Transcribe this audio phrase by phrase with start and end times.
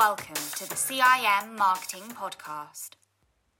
[0.00, 2.92] Welcome to the CIM Marketing Podcast.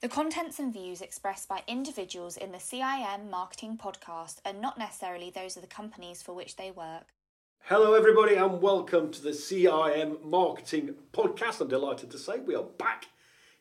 [0.00, 5.28] The contents and views expressed by individuals in the CIM Marketing Podcast are not necessarily
[5.28, 7.08] those of the companies for which they work.
[7.64, 11.60] Hello, everybody, and welcome to the CIM Marketing Podcast.
[11.60, 13.08] I'm delighted to say we are back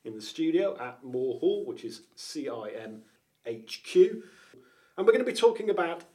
[0.05, 3.01] in the studio at Moor Hall, which is CIM
[3.45, 6.05] HQ, and we're going to be talking about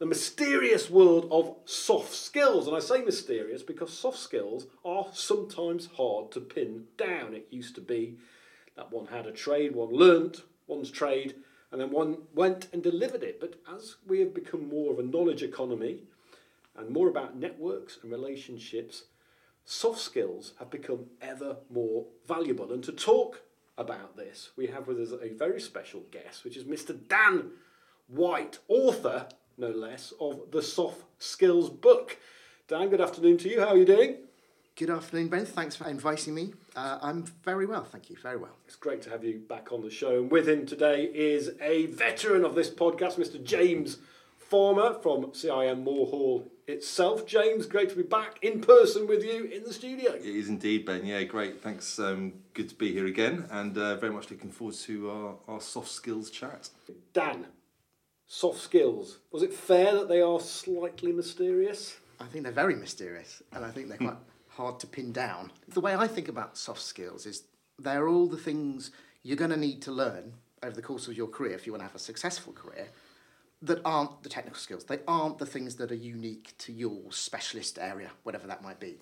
[0.00, 2.66] the mysterious world of soft skills.
[2.66, 7.34] And I say mysterious because soft skills are sometimes hard to pin down.
[7.34, 8.16] It used to be
[8.76, 11.34] that one had a trade, one learnt one's trade,
[11.70, 13.40] and then one went and delivered it.
[13.40, 16.04] But as we have become more of a knowledge economy
[16.76, 19.04] and more about networks and relationships,
[19.66, 22.72] soft skills have become ever more valuable.
[22.72, 23.42] And to talk
[23.76, 26.96] about this, we have with us a very special guest, which is Mr.
[27.08, 27.50] Dan
[28.08, 29.28] White, author
[29.60, 32.18] no less, of the Soft Skills book.
[32.66, 33.60] Dan, good afternoon to you.
[33.60, 34.16] How are you doing?
[34.76, 35.44] Good afternoon, Ben.
[35.44, 36.54] Thanks for inviting me.
[36.74, 38.16] Uh, I'm very well, thank you.
[38.22, 38.56] Very well.
[38.66, 40.16] It's great to have you back on the show.
[40.16, 43.42] And with him today is a veteran of this podcast, Mr.
[43.42, 43.98] James
[44.38, 47.26] Farmer from CIM Moor Hall itself.
[47.26, 50.12] James, great to be back in person with you in the studio.
[50.12, 51.04] It is indeed, Ben.
[51.04, 51.62] Yeah, great.
[51.62, 51.98] Thanks.
[51.98, 55.60] Um, good to be here again, and uh, very much looking forward to our, our
[55.60, 56.70] soft skills chat.
[57.12, 57.46] Dan,
[58.32, 59.18] soft skills.
[59.32, 61.96] Was it fair that they are slightly mysterious?
[62.20, 65.50] I think they're very mysterious, and I think they're quite hard to pin down.
[65.66, 67.42] The way I think about soft skills is
[67.76, 68.92] they're all the things
[69.24, 71.80] you're going to need to learn over the course of your career if you want
[71.80, 72.88] to have a successful career
[73.62, 74.84] that aren't the technical skills.
[74.84, 78.98] They aren't the things that are unique to your specialist area, whatever that might be.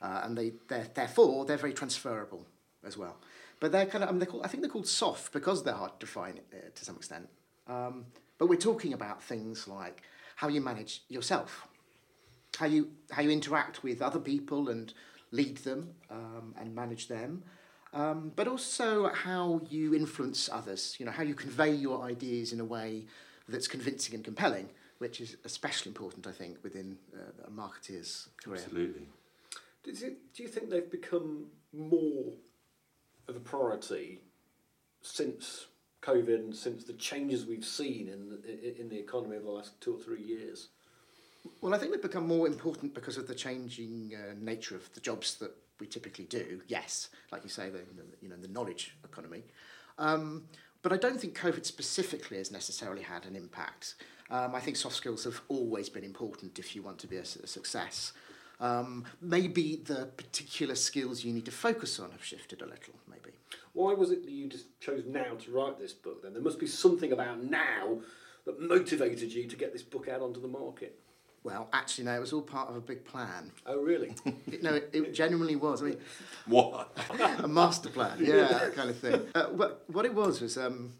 [0.00, 2.46] Uh, and they, they're, therefore, they're very transferable
[2.84, 3.16] as well.
[3.58, 5.74] But they're kind of, I, mean, they're called, I think they're called soft because they're
[5.74, 7.28] hard to define uh, to some extent.
[7.66, 8.06] Um,
[8.42, 10.02] but we're talking about things like
[10.34, 11.68] how you manage yourself,
[12.58, 14.92] how you how you interact with other people and
[15.30, 17.44] lead them um, and manage them,
[17.92, 20.96] um, but also how you influence others.
[20.98, 23.04] You know how you convey your ideas in a way
[23.48, 24.68] that's convincing and compelling,
[24.98, 28.60] which is especially important, I think, within uh, a marketeer's career.
[28.60, 29.06] Absolutely.
[29.84, 32.32] Do you, do you think they've become more
[33.28, 34.18] of a priority
[35.00, 35.66] since
[36.02, 39.80] COVID and since the changes we've seen in the, in the economy over the last
[39.80, 40.68] two or three years?
[41.60, 45.00] Well, I think they've become more important because of the changing uh, nature of the
[45.00, 46.60] jobs that we typically do.
[46.68, 47.80] Yes, like you say, the,
[48.20, 49.42] you know the knowledge economy.
[49.98, 50.44] Um,
[50.82, 53.96] but I don't think COVID specifically has necessarily had an impact.
[54.30, 57.22] Um, I think soft skills have always been important if you want to be a,
[57.22, 58.12] a success.
[58.60, 62.94] Um, maybe the particular skills you need to focus on have shifted a little.
[63.72, 66.34] Why was it that you just chose now to write this book then?
[66.34, 68.00] There must be something about now
[68.44, 70.98] that motivated you to get this book out onto the market.
[71.44, 73.50] Well, actually, no, it was all part of a big plan.
[73.66, 74.14] Oh, really?
[74.62, 75.82] no, it, it, genuinely was.
[75.82, 75.98] I mean,
[76.46, 76.96] what?
[77.38, 79.22] a master plan, yeah, that kind of thing.
[79.34, 80.92] Uh, what, what it was was um,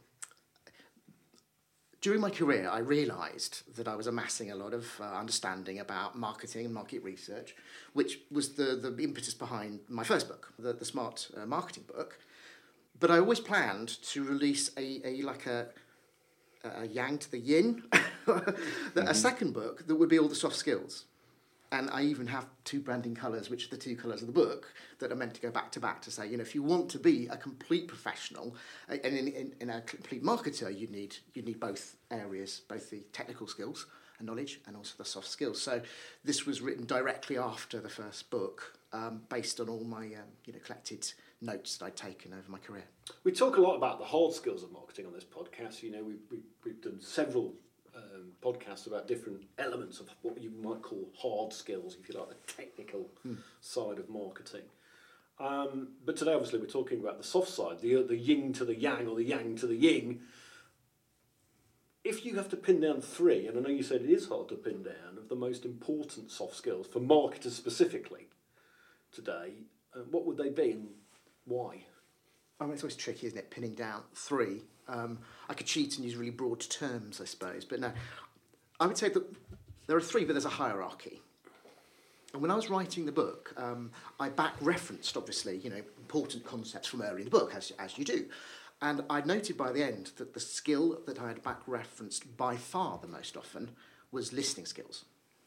[2.00, 6.19] during my career, I realised that I was amassing a lot of uh, understanding about
[6.19, 7.54] marketing and market research,
[7.93, 12.19] which was the, the impetus behind my first book, the, the Smart uh, Marketing book.
[13.03, 15.67] But I always planned to release a, a like a,
[16.63, 18.99] a yang to the yin, mm-hmm.
[18.99, 21.07] a second book that would be all the soft skills.
[21.73, 24.73] And I even have two branding colours, which are the two colours of the book,
[25.01, 26.89] that are meant to go back to back to say, you know, if you want
[26.91, 28.55] to be a complete professional
[28.89, 33.01] and in, in, in a complete marketer, you need you need both areas, both the
[33.13, 33.87] technical skills
[34.19, 35.61] and knowledge, and also the soft skills.
[35.61, 35.83] So
[36.23, 40.53] this was written directly after the first book, um, based on all my um, you
[40.53, 42.84] know collected notes that I'd taken over my career.
[43.25, 45.82] We talk a lot about the hard skills of marketing on this podcast.
[45.82, 47.54] You know, we've, we, we've done several
[47.97, 52.28] um, podcasts about different elements of what you might call hard skills, if you like,
[52.28, 53.34] the technical hmm.
[53.60, 54.62] side of marketing.
[55.38, 58.78] Um, but today, obviously, we're talking about the soft side, the, the yin to the
[58.78, 60.20] yang or the yang to the yin.
[62.04, 64.48] If you have to pin down three, and I know you said it is hard
[64.48, 68.28] to pin down, of the most important soft skills for marketers specifically
[69.12, 69.54] today,
[69.95, 70.88] uh, what would they be and
[71.47, 71.84] why?
[72.60, 73.50] I mean, it's always tricky, isn't it?
[73.50, 74.62] Pinning down three.
[74.89, 75.18] Um,
[75.48, 77.92] I could cheat and use really broad terms, I suppose, but no.
[78.80, 79.24] I would say that
[79.86, 81.21] there are three, but there's a hierarchy.
[82.33, 86.44] And when I was writing the book, um, I back referenced, obviously, you know, important
[86.44, 88.27] concepts from early in the book, as, as you do.
[88.80, 92.56] And I noted by the end that the skill that I had back referenced by
[92.56, 93.71] far the most often
[94.10, 95.04] was listening skills.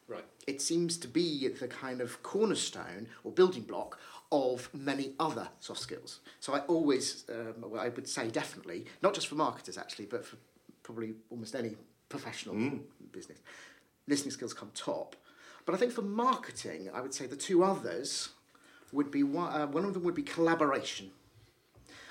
[0.08, 0.24] Right.
[0.46, 4.00] It seems to be the kind of cornerstone or building block
[4.36, 6.20] of many other soft skills.
[6.40, 10.26] So I always, um, well, I would say definitely, not just for marketers actually, but
[10.26, 10.38] for
[10.84, 11.76] probably almost any
[12.10, 12.80] professional mm.
[13.12, 13.40] business,
[14.08, 15.16] listening skills come top.
[15.66, 18.30] But I think for marketing, I would say the two others
[18.92, 21.12] would be one, uh, one of them would be collaboration.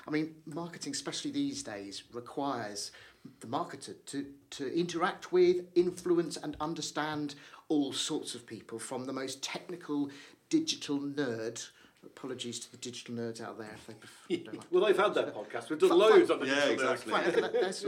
[0.07, 2.91] I mean, marketing, especially these days, requires
[3.39, 7.35] the marketer to, to interact with, influence, and understand
[7.69, 10.09] all sorts of people, from the most technical
[10.49, 11.67] digital nerd.
[12.05, 14.43] Apologies to the digital nerds out there if they prefer.
[14.51, 15.69] don't like Well, they've had their podcast.
[15.69, 16.39] We've done Fine, loads fine.
[16.39, 17.11] on the Yeah, digital exactly.
[17.11, 17.85] Fine, that- that's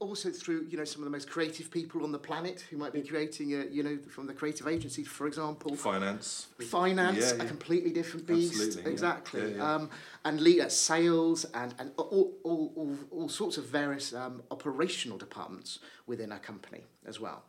[0.00, 2.92] also through you know some of the most creative people on the planet who might
[2.92, 6.46] be creating a you know from the creative agencies for example Finance.
[6.70, 8.88] finance Yeah, a completely different beast Absolutely, yeah.
[8.88, 9.74] exactly Yeah, yeah.
[9.74, 9.90] Um,
[10.24, 15.18] and lead at sales and and all, all, all, all sorts of various um, operational
[15.18, 17.42] departments within a company as well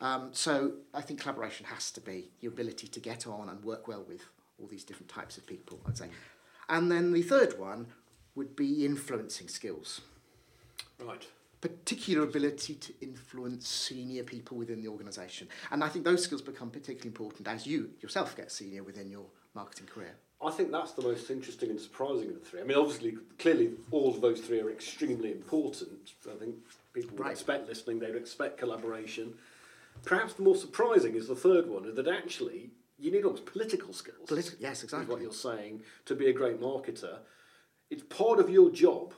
[0.00, 3.86] um, so I think collaboration has to be your ability to get on and work
[3.86, 4.22] well with
[4.60, 6.08] all these different types of people I'd say
[6.68, 7.86] and then the third one
[8.34, 10.00] would be influencing skills
[10.98, 11.26] Right.
[11.60, 15.48] particular ability to influence senior people within the organisation.
[15.70, 19.26] And I think those skills become particularly important as you yourself get senior within your
[19.54, 20.14] marketing career.
[20.42, 22.60] I think that's the most interesting and surprising of the three.
[22.60, 26.14] I mean, obviously, clearly, all of those three are extremely important.
[26.30, 26.54] I think
[26.94, 27.32] people would Right.
[27.32, 29.38] expect listening, they would expect collaboration.
[30.04, 33.92] Perhaps the more surprising is the third one, is that actually you need almost political
[33.92, 34.28] skills.
[34.28, 35.12] Political, yes, is exactly.
[35.12, 37.18] what you're saying to be a great marketer.
[37.90, 39.14] It's part of your job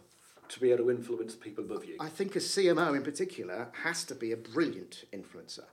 [0.49, 1.96] to be able to influence people above you.
[1.99, 5.64] I think a CMO in particular has to be a brilliant influencer.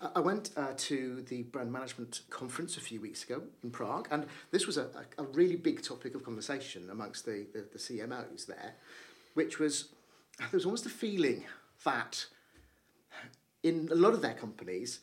[0.00, 4.26] I- went uh, to the brand management conference a few weeks ago in Prague, and
[4.50, 4.84] this was a,
[5.18, 8.74] a, a really big topic of conversation amongst the, the, the CMOs there,
[9.34, 9.90] which was
[10.38, 11.44] there was almost a feeling
[11.84, 12.26] that
[13.62, 15.00] in a lot of their companies,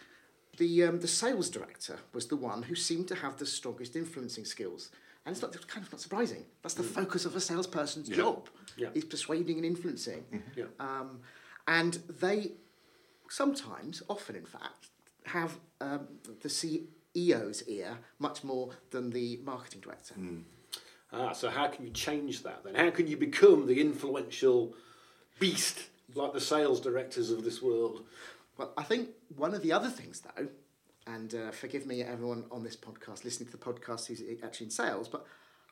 [0.57, 4.45] the, um, the sales director was the one who seemed to have the strongest influencing
[4.45, 4.89] skills.
[5.25, 6.45] And it's, not, it's kind of not surprising.
[6.61, 8.89] That's the focus of a salesperson's job, Yeah.
[8.93, 10.23] is persuading and influencing.
[10.55, 10.65] Yeah.
[10.79, 11.19] Um,
[11.67, 12.53] and they
[13.29, 14.87] sometimes, often in fact,
[15.25, 16.07] have um,
[16.41, 20.15] the CEO's ear much more than the marketing director.
[21.11, 22.75] Ah, so how can you change that then?
[22.75, 24.73] How can you become the influential
[25.39, 25.83] beast
[26.15, 28.05] like the sales directors of this world?
[28.57, 30.47] Well, I think one of the other things, though,
[31.05, 34.71] and uh, forgive me, everyone on this podcast, listening to the podcast who's actually in
[34.71, 35.25] sales, but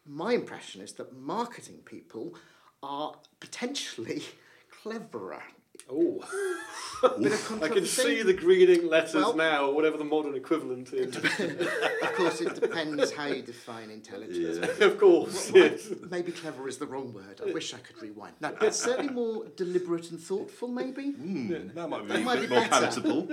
[0.06, 2.36] my impression is that marketing people
[2.84, 4.24] are potentially
[4.82, 5.44] cleverer.
[5.92, 6.24] Oh,
[7.62, 11.16] I can see the green ink letters Well- now, or whatever the modern equivalent is.
[11.16, 14.58] Of course, it depends how you define intelligence.
[14.82, 15.90] of course, yes.
[16.10, 17.42] Maybe clever is the wrong word.
[17.46, 18.36] I wish I could rewind.
[18.42, 21.14] No, it's certainly more deliberate and thoughtful, maybe.
[21.14, 22.88] Mm, that might be That a might bit be more better.
[22.88, 23.30] palatable.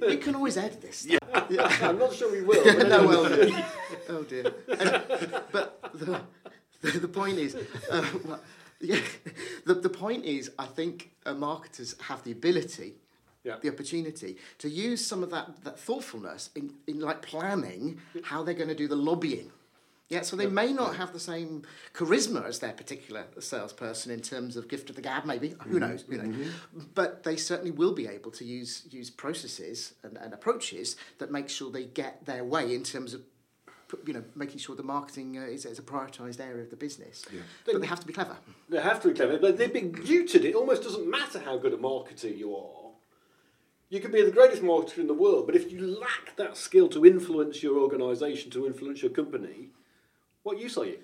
[0.00, 1.06] We can always edit this.
[1.06, 1.18] Yeah.
[1.82, 2.62] I'm not sure we will.
[2.64, 3.64] But no, well, dear.
[4.08, 4.52] oh dear.
[4.68, 5.02] And-
[5.52, 6.20] but the,
[6.82, 8.40] the, the point is, uh, well,
[8.82, 9.00] yeah,
[9.66, 12.94] the, the point is, I think uh, marketers have the ability,
[13.44, 13.56] Yeah.
[13.62, 18.54] the opportunity to use some of that, that thoughtfulness in, in like planning how they're
[18.54, 19.50] going to do the lobbying.
[20.08, 21.62] Yeah, so they may not have the same
[21.94, 25.54] charisma as their particular salesperson in terms of gift of the gab, maybe.
[25.66, 26.02] Who knows?
[26.02, 26.48] Who knows?
[26.94, 31.48] But they certainly will be able to use use processes and, and approaches that make
[31.48, 33.22] sure they get their way in terms of
[34.06, 37.24] you know making sure the marketing uh, is, is a prioritised area of the business.
[37.32, 37.40] Yeah.
[37.64, 38.36] But they have to be clever.
[38.68, 40.44] They have to be clever, but they've been muted.
[40.44, 42.90] It almost doesn't matter how good a marketer you are.
[43.90, 46.88] You could be the greatest marketer in the world, but if you lack that skill
[46.88, 49.68] to influence your organisation, to influence your company,
[50.44, 50.98] what use are you?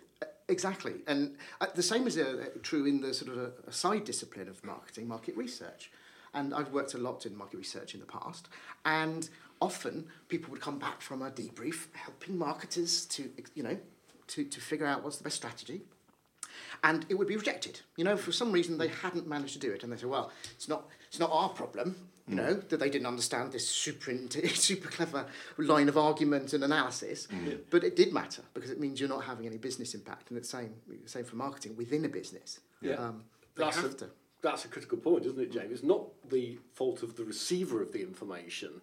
[0.49, 4.05] Exactly, and uh, the same is uh, true in the sort of a, a side
[4.05, 5.91] discipline of marketing, market research.
[6.33, 8.49] And I've worked a lot in market research in the past,
[8.87, 9.29] and
[9.61, 13.77] often people would come back from a debrief helping marketers to, you know,
[14.29, 15.83] to, to figure out what's the best strategy,
[16.85, 17.81] and it would be rejected.
[17.97, 20.31] You know, for some reason they hadn't managed to do it, and they say, "Well,
[20.53, 21.97] it's not it's not our problem."
[22.27, 24.13] You know that they didn't understand this super
[24.55, 25.25] super clever
[25.57, 27.27] line of argument and analysis,
[27.71, 30.51] but it did matter because it means you're not having any business impact, and it's
[30.51, 30.75] same
[31.07, 32.61] same for marketing within a business.
[32.83, 32.97] Yeah.
[32.97, 33.25] Um,
[33.55, 34.11] they That's have a, to.
[34.43, 35.73] that's a critical point, isn't it, James?
[35.73, 38.83] It's not the fault of the receiver of the information.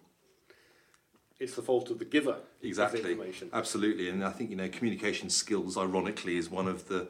[1.38, 3.00] It's the fault of the giver of Exactly.
[3.00, 3.50] information.
[3.52, 4.08] Absolutely.
[4.08, 7.08] And I think, you know, communication skills, ironically, is one of the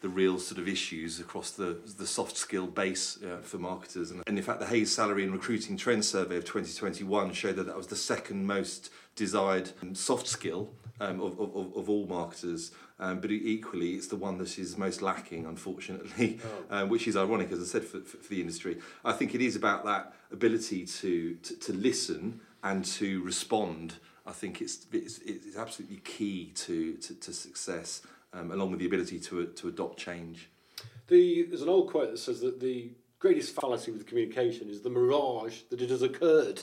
[0.00, 4.12] the real sort of issues across the the soft skill base uh, for marketers.
[4.12, 7.66] And, and in fact, the Hays Salary and Recruiting Trend Survey of 2021 showed that
[7.66, 12.70] that was the second most desired um, soft skill um, of, of, of- all marketers.
[13.00, 16.38] Um, but equally, it's the one that is most lacking, unfortunately,
[16.70, 18.78] um, which is ironic, as I said, for, for, for the industry.
[19.04, 23.94] I think it is about that ability to, to, to listen and to respond.
[24.26, 28.86] I think it's, it's, it's absolutely key to, to, to success, um, along with the
[28.86, 30.50] ability to, to adopt change.
[31.08, 34.90] The, there's an old quote that says that the greatest fallacy with communication is the
[34.90, 36.62] mirage that it has occurred.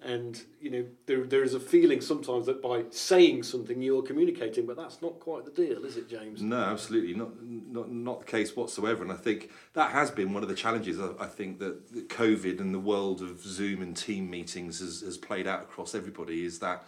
[0.00, 4.64] And you know there there is a feeling sometimes that by saying something you're communicating,
[4.64, 6.40] but that's not quite the deal, is it, James?
[6.40, 9.02] No, absolutely not, not, not the case whatsoever.
[9.02, 11.00] And I think that has been one of the challenges.
[11.00, 15.48] I, think that, COVID and the world of Zoom and team meetings has, has played
[15.48, 16.44] out across everybody.
[16.44, 16.84] Is that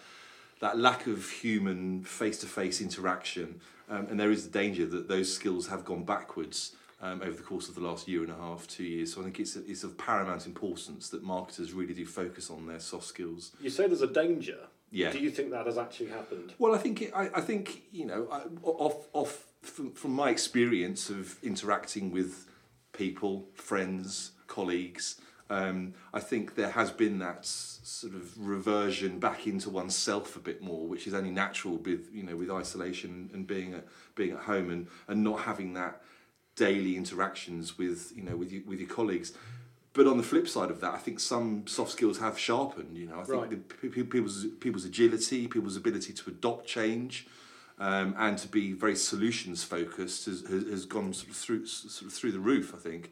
[0.61, 5.67] that lack of human face-to-face interaction, um, and there is the danger that those skills
[5.67, 8.85] have gone backwards um, over the course of the last year and a half, two
[8.85, 9.15] years.
[9.15, 12.81] So I think it's, it's of paramount importance that marketers really do focus on their
[12.81, 13.53] soft skills.
[13.61, 14.59] You say there's a danger.
[14.91, 15.13] Yeah.
[15.13, 16.55] Do you think that has actually happened?
[16.59, 20.31] Well, I think it, I, I think you know I, off off from, from my
[20.31, 22.49] experience of interacting with
[22.93, 25.21] people, friends, colleagues.
[25.49, 30.63] Um, I think there has been that sort of reversion back into oneself a bit
[30.63, 34.41] more, which is only natural with you know with isolation and being at being at
[34.41, 36.03] home and, and not having that
[36.67, 39.33] daily interactions with you know with you, with your colleagues.
[39.93, 42.97] But on the flip side of that, I think some soft skills have sharpened.
[42.97, 43.51] You know, I think Right.
[43.51, 47.27] the pe- pe- people's people's agility, people's ability to adopt change,
[47.89, 52.07] um, and to be very solutions focused has, has, has gone sort of through sort
[52.07, 52.69] of through the roof.
[52.75, 53.05] I think.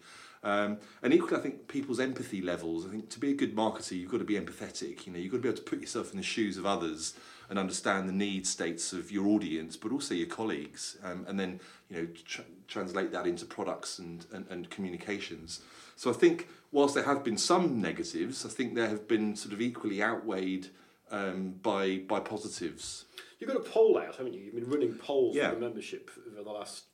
[0.44, 2.86] Um, and equally, I think people's empathy levels.
[2.86, 5.04] I think to be a good marketer, you've got to be empathetic.
[5.04, 7.14] You know, you've got to be able to put yourself in the shoes of others
[7.50, 11.50] and understand the need states of your audience, but also your colleagues, um, and then
[11.90, 15.60] you know tr- translate that into products and, and, and communications.
[15.96, 19.52] So I think whilst there have been some negatives, I think there have been sort
[19.54, 20.68] of equally outweighed
[21.10, 23.06] um, by by positives.
[23.40, 24.40] You've got a poll out, haven't you?
[24.40, 25.48] You've been running polls Yeah.
[25.48, 26.84] for the membership over the last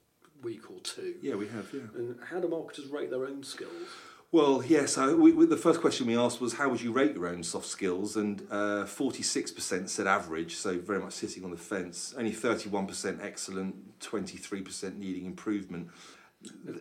[0.42, 1.14] week or two.
[1.20, 1.66] Yeah, we have.
[1.72, 1.80] Yeah.
[1.96, 3.88] And how do marketers rate their own skills?
[4.34, 4.98] Well, yes.
[4.98, 7.44] I, we, we, the first question we asked was, "How would you rate your own
[7.44, 12.12] soft skills?" And uh, forty-six percent said average, so very much sitting on the fence.
[12.18, 15.86] Only thirty-one percent excellent, twenty-three percent needing improvement.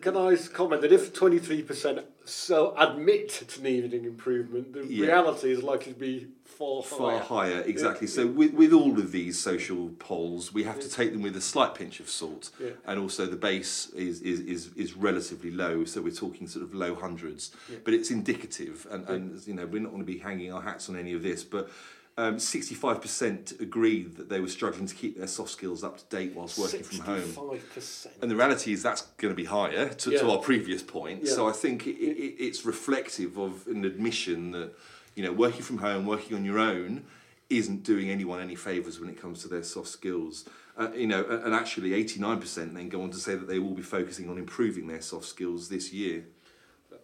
[0.00, 5.06] Can I comment that if 23% so admit to needing improvement, the Yeah.
[5.06, 7.18] reality is likely to be far, Far higher.
[7.20, 8.06] higher, exactly.
[8.06, 11.40] So with, with all of these social polls, we have to take them with a
[11.40, 12.70] slight pinch of salt, Yeah.
[12.86, 15.84] and also the base is, is, is, is relatively low.
[15.84, 17.78] So we're talking sort of low hundreds, Yeah.
[17.84, 20.88] but it's indicative, and, and you know we're not going to be hanging our hats
[20.88, 21.70] on any of this, but.
[22.16, 26.32] Um, 65% agreed that they were struggling to keep their soft skills up to date
[26.32, 27.22] whilst working from home.
[27.22, 28.06] 65%.
[28.22, 31.24] And the reality is that's going to be higher to, to our previous point.
[31.24, 31.32] Yeah.
[31.32, 34.74] So I think it, it, it's reflective of an admission that
[35.16, 37.04] you know working from home, working on your own,
[37.50, 40.48] isn't doing anyone any favours when it comes to their soft skills.
[40.76, 43.58] Uh, you know, and actually, eighty nine percent then go on to say that they
[43.58, 46.24] will be focusing on improving their soft skills this year.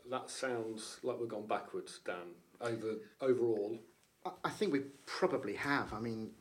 [0.08, 3.78] That sounds like we've gone backwards, Dan, over overall.
[4.24, 5.92] I- I think we probably have.
[5.92, 6.32] I mean,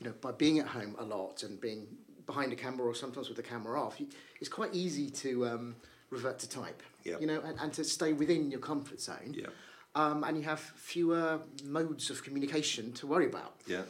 [0.00, 1.86] you know, by being at home a lot and being
[2.26, 4.00] behind a camera or sometimes with the camera off,
[4.40, 5.76] it's quite easy to um,
[6.10, 6.82] revert to type.
[7.04, 7.18] Yeah.
[7.18, 9.34] You know, and, and to stay within your comfort zone.
[9.34, 9.48] Yeah,
[9.94, 13.60] Um, and you have fewer modes of communication to worry about.
[13.66, 13.82] yeah,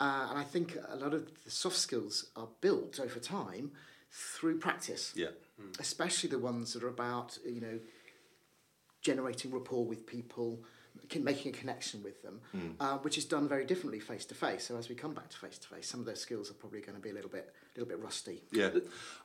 [0.00, 3.72] Uh, and I think a lot of the soft skills are built over time
[4.10, 5.12] through practice.
[5.16, 5.30] yeah,
[5.78, 7.78] especially the ones that are about you know
[9.00, 10.62] generating rapport with people
[11.20, 12.40] making a connection with them
[12.80, 15.36] uh, which is done very differently face to face so as we come back to
[15.36, 17.52] face to face some of those skills are probably going to be a little bit
[17.74, 18.70] a little bit rusty yeah.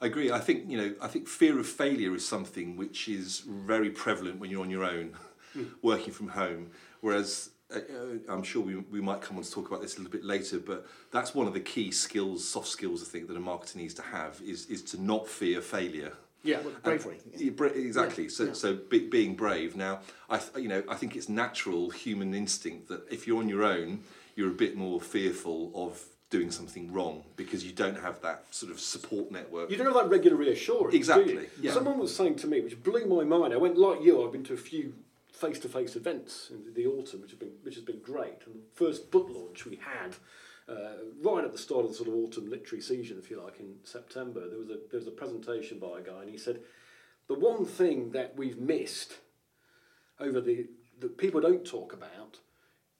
[0.01, 0.31] I agree.
[0.31, 0.95] I think you know.
[1.01, 4.83] I think fear of failure is something which is very prevalent when you're on your
[4.83, 5.15] own,
[5.81, 6.71] working from home.
[7.01, 9.97] Whereas uh, uh, I'm sure we, we might come on to talk about this a
[9.99, 13.37] little bit later, but that's one of the key skills, soft skills, I think that
[13.37, 16.13] a marketer needs to have is is to not fear failure.
[16.43, 16.59] Yeah.
[16.83, 18.25] bravery Yeah, bra- exactly.
[18.25, 18.53] Yeah, so, yeah.
[18.53, 19.75] so be, being brave.
[19.75, 23.49] Now, I, th- you know, I think it's natural human instinct that if you're on
[23.49, 24.03] your own,
[24.35, 28.71] you're a bit more fearful of doing something wrong because you don't have that sort
[28.71, 29.71] of support network.
[29.71, 30.93] You don't have that regular reassurance.
[30.93, 31.71] Exactly, yeah.
[31.71, 33.53] Someone was saying to me, which blew my mind.
[33.53, 34.25] I went like you.
[34.25, 34.93] I've been to a few
[35.31, 38.41] face-to-face events in the autumn, which have been which has been great.
[38.45, 40.15] And the first book launch we had
[40.69, 43.59] uh, right at the start of the sort of autumn literary season, if you like,
[43.59, 44.47] in September.
[44.49, 46.59] There was a there was a presentation by a guy, and he said
[47.27, 49.13] the one thing that we've missed
[50.19, 50.67] over the
[50.99, 52.39] that people don't talk about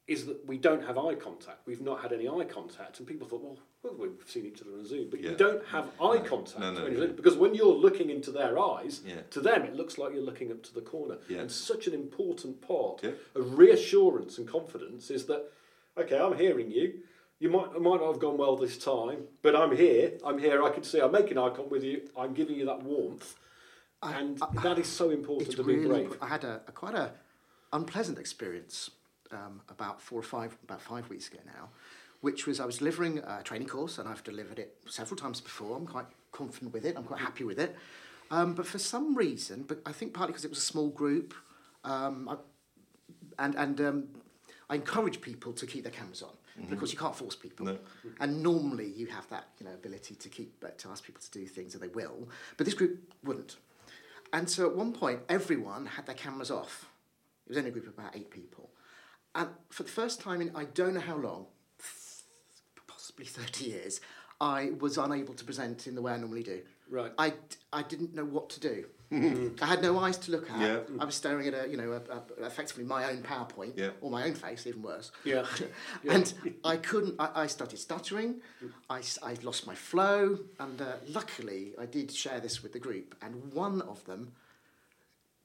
[0.07, 1.67] is that we don't have eye contact.
[1.67, 4.71] We've not had any eye contact, and people thought, well, well we've seen each other
[4.71, 5.31] on Zoom, but Yeah.
[5.31, 7.07] you don't have eye contact No, no, no.
[7.07, 9.23] because when you're looking into their eyes, Yeah.
[9.31, 11.17] to them it looks like you're looking up to the corner.
[11.27, 11.39] Yeah.
[11.39, 15.51] And such an important part of reassurance and confidence is that,
[15.97, 17.01] okay, I'm hearing you.
[17.39, 20.13] You might, it might not have gone well this time, but I'm here.
[20.25, 20.63] I'm here.
[20.63, 20.99] I can see.
[20.99, 22.01] I'm making eye contact with you.
[22.17, 23.35] I'm giving you that warmth,
[24.01, 26.17] and that is so important to be really brave.
[26.21, 27.11] i had a, a quite a
[27.73, 28.91] unpleasant experience
[29.31, 31.69] um, about four or five about five weeks ago now
[32.21, 35.75] which was i was delivering a training course and i've delivered it several times before
[35.75, 37.75] i'm quite confident with it i'm quite happy with it
[38.29, 41.33] um, but for some reason but i think partly because it was a small group
[41.83, 42.35] um, I,
[43.43, 44.07] and and um,
[44.69, 46.33] I encourage people to keep their cameras on.
[46.63, 47.65] But of course, you can't force people.
[47.65, 47.77] No.
[48.19, 51.31] And normally, you have that you know ability to keep uh, to ask people to
[51.31, 52.27] do things, and they will.
[52.57, 53.57] But this group wouldn't.
[54.33, 56.89] And so at one point, everyone had their cameras off.
[57.45, 58.69] It was only a group of about eight people.
[59.35, 61.45] And for the first time in I don't know how long,
[62.87, 64.01] possibly 30 years,
[64.41, 66.61] I was unable to present in the way I normally do.
[66.89, 67.11] Right.
[67.17, 67.33] I,
[67.73, 68.85] I didn't know what to do.
[69.09, 70.59] I had no eyes to look at.
[70.59, 70.79] Yeah.
[70.99, 72.01] I was staring at a, you know, a,
[72.41, 73.91] a, effectively my own PowerPoint Yeah.
[74.01, 75.11] or my own face, even worse.
[75.23, 75.45] Yeah.
[76.09, 76.33] and
[76.65, 77.15] I couldn't.
[77.17, 78.41] I, I started stuttering.
[78.89, 83.15] I, I lost my flow, and uh, luckily I did share this with the group,
[83.21, 84.33] and one of them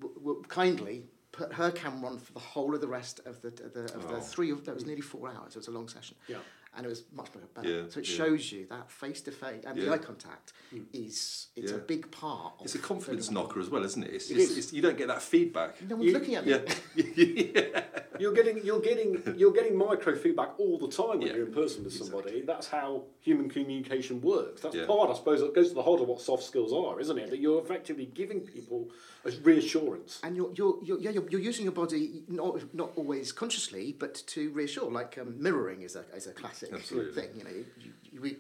[0.01, 3.51] w- w- kindly put her camera on for the whole of the rest of the
[3.51, 4.21] the, of the Oh.
[4.21, 4.51] three.
[4.51, 5.55] Of, that was nearly four hours.
[5.55, 6.17] It was a long session.
[6.27, 6.39] Yeah.
[6.75, 7.69] And it was much better.
[7.69, 8.17] Yeah, so it yeah.
[8.17, 10.55] shows you that face to face and the eye contact
[10.95, 12.55] is it's a big part.
[12.61, 14.11] Of It's a confidence knocker as well, isn't it?
[14.14, 14.59] It's, It it's, is.
[14.59, 15.83] it's, you don't get that feedback.
[15.87, 16.52] No one's You- looking at me.
[16.52, 17.81] Yeah.
[18.19, 21.52] You're getting you're getting you're getting micro feedback all the time when Yeah, you're in
[21.52, 22.43] person with somebody.
[22.43, 24.61] That's how human communication works.
[24.61, 24.87] That's Yeah.
[24.87, 27.31] part, I suppose, that goes to the heart of what soft skills are, isn't it?
[27.31, 28.91] That you're effectively giving people
[29.25, 30.21] a reassurance.
[30.23, 34.14] and you're you're you're, yeah, you're, you're using your body not not always consciously, but
[34.29, 34.88] to reassure.
[34.91, 37.23] Like um, mirroring is a is a classic Absolutely.
[37.23, 37.31] thing.
[37.37, 38.37] You know, you, you, we.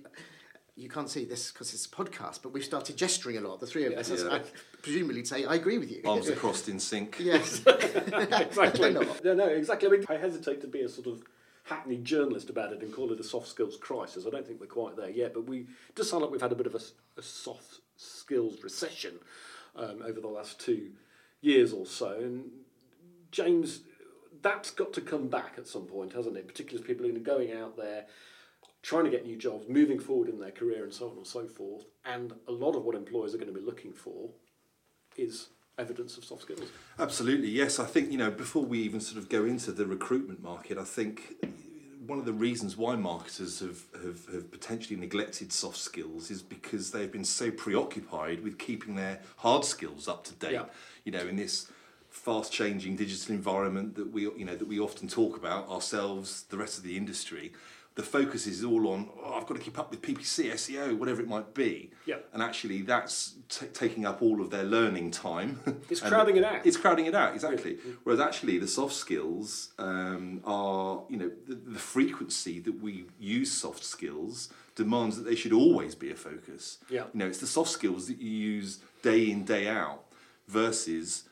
[0.74, 3.66] You can't see this because it's a podcast, but we've started gesturing a lot, the
[3.66, 4.08] three of us.
[4.10, 4.36] Yeah.
[4.36, 4.40] I
[4.80, 6.00] presumably say, I agree with you.
[6.06, 7.18] Arms are crossed in sync.
[7.20, 7.60] yes.
[7.66, 8.94] exactly.
[8.94, 9.88] No, no, exactly.
[9.88, 11.24] I mean, I hesitate to be a sort of
[11.64, 14.24] hackneyed journalist about it and call it a soft skills crisis.
[14.26, 16.52] I don't think we're quite there yet, but we just does sound like we've had
[16.52, 19.18] a bit of a soft skills recession
[19.76, 20.90] um, over the last two
[21.40, 22.12] years or so.
[22.12, 22.50] And
[23.30, 23.80] James,
[24.42, 26.46] that's got to come back at some point, hasn't it?
[26.46, 28.06] Particularly as people who are going out there
[28.82, 31.46] trying to get new jobs, moving forward in their career, and so on and so
[31.46, 31.84] forth.
[32.04, 34.30] And a lot of what employers are going to be looking for
[35.16, 36.68] is evidence of soft skills.
[36.98, 37.78] Absolutely, yes.
[37.78, 40.84] I think, you know, before we even sort of go into the recruitment market, I
[40.84, 41.44] think
[42.06, 46.90] one of the reasons why marketers have, have, have potentially neglected soft skills is because
[46.90, 50.52] they've been so preoccupied with keeping their hard skills up to date.
[50.52, 50.64] Yeah.
[51.04, 51.70] You know, in this
[52.12, 56.56] fast changing digital environment that we you know that we often talk about ourselves, the
[56.56, 57.52] rest of the industry.
[57.94, 61.20] The focus is all on oh, I've got to keep up with PPC, SEO, whatever
[61.20, 61.90] it might be.
[62.06, 62.16] Yeah.
[62.32, 65.60] And actually, that's t- taking up all of their learning time.
[65.90, 66.64] It's crowding it out.
[66.64, 67.76] It's crowding it out, exactly.
[68.04, 73.52] Whereas actually, the soft skills um, are, you know, the, the frequency that we use
[73.52, 76.78] soft skills demands that they should always be a focus.
[76.88, 77.04] Yeah.
[77.12, 80.04] You know, it's the soft skills that you use day in, day out
[80.48, 81.24] versus,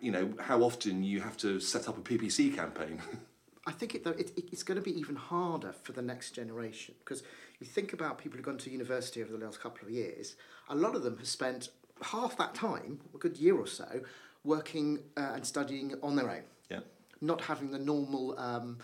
[0.00, 3.00] you know, how often you have to set up a PPC campaign.
[3.66, 6.30] I think it, though, it, it, it's going to be even harder for the next
[6.30, 7.22] generation because
[7.60, 10.36] you think about people who've gone to university over the last couple of years,
[10.70, 11.68] a lot of them have spent
[12.02, 14.00] half that time, a good year or so,
[14.44, 16.80] working uh, and studying on their own, yeah.
[17.20, 18.78] not having the normal um,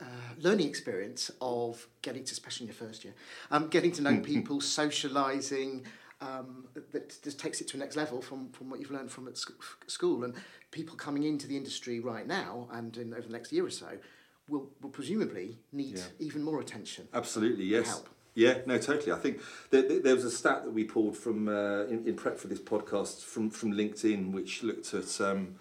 [0.00, 0.04] uh,
[0.38, 3.14] learning experience of getting to, especially in your first year,
[3.50, 5.84] um, getting to know people, socialising.
[6.20, 9.28] Um, that just takes it to a next level from, from what you've learned from
[9.28, 9.52] at sc-
[9.86, 10.24] school.
[10.24, 10.34] And
[10.72, 13.86] people coming into the industry right now and in, over the next year or so
[14.48, 16.02] will, will presumably need Yeah.
[16.18, 17.06] even more attention.
[17.14, 17.86] Absolutely, yes.
[17.88, 18.08] help.
[18.34, 19.12] Yeah, no, totally.
[19.12, 22.14] I think there, there there was a stat that we pulled from uh, in, in
[22.14, 25.54] prep for this podcast from, from LinkedIn, which looked at um,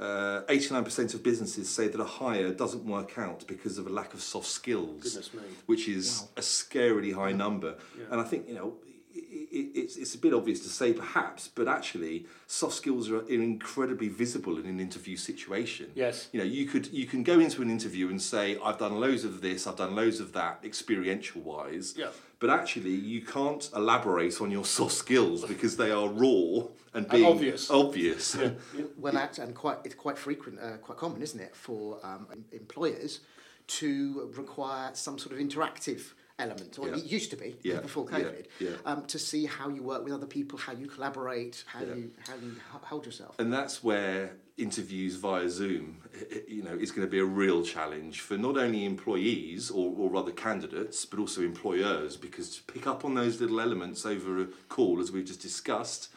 [0.00, 4.14] uh, 89% of businesses say that a hire doesn't work out because of a lack
[4.14, 5.42] of soft skills, Goodness me.
[5.66, 7.76] which is a scarily high number.
[7.98, 8.04] Yeah.
[8.12, 8.74] And I think you know.
[9.14, 9.18] I-
[9.58, 14.08] i- It's, it's a bit obvious to say perhaps, but actually soft skills are incredibly
[14.08, 15.90] visible in an interview situation.
[15.94, 16.28] Yes.
[16.32, 19.24] You know, you could you can go into an interview and say, I've done loads
[19.24, 21.94] of this, I've done loads of that, experiential wise.
[21.96, 22.10] Yeah.
[22.40, 27.08] But actually, you can't elaborate on your soft skills because they are raw and And
[27.10, 27.70] being obvious.
[27.70, 28.36] obvious.
[29.02, 33.20] Well, that's and quite it's quite frequent, uh, quite common, isn't it, for um, employers
[33.66, 36.02] to require some sort of interactive
[36.38, 36.96] element, or Yeah.
[36.96, 38.70] it used to be Yeah, before COVID, yeah.
[38.84, 41.94] Um, to see how you work with other people, how you collaborate, how Yeah.
[41.94, 43.38] you how you hold yourself.
[43.38, 47.24] And that's where interviews via Zoom, i- i- you know, is going to be a
[47.24, 52.62] real challenge for not only employees or, or rather candidates, but also employers, because to
[52.72, 56.08] pick up on those little elements over a call, as we've just discussed,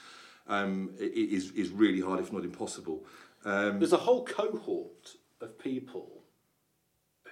[0.48, 3.06] um, i- i- is is really hard, if not impossible.
[3.46, 6.24] Um, There's a whole cohort of people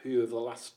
[0.02, 0.74] who, over the last,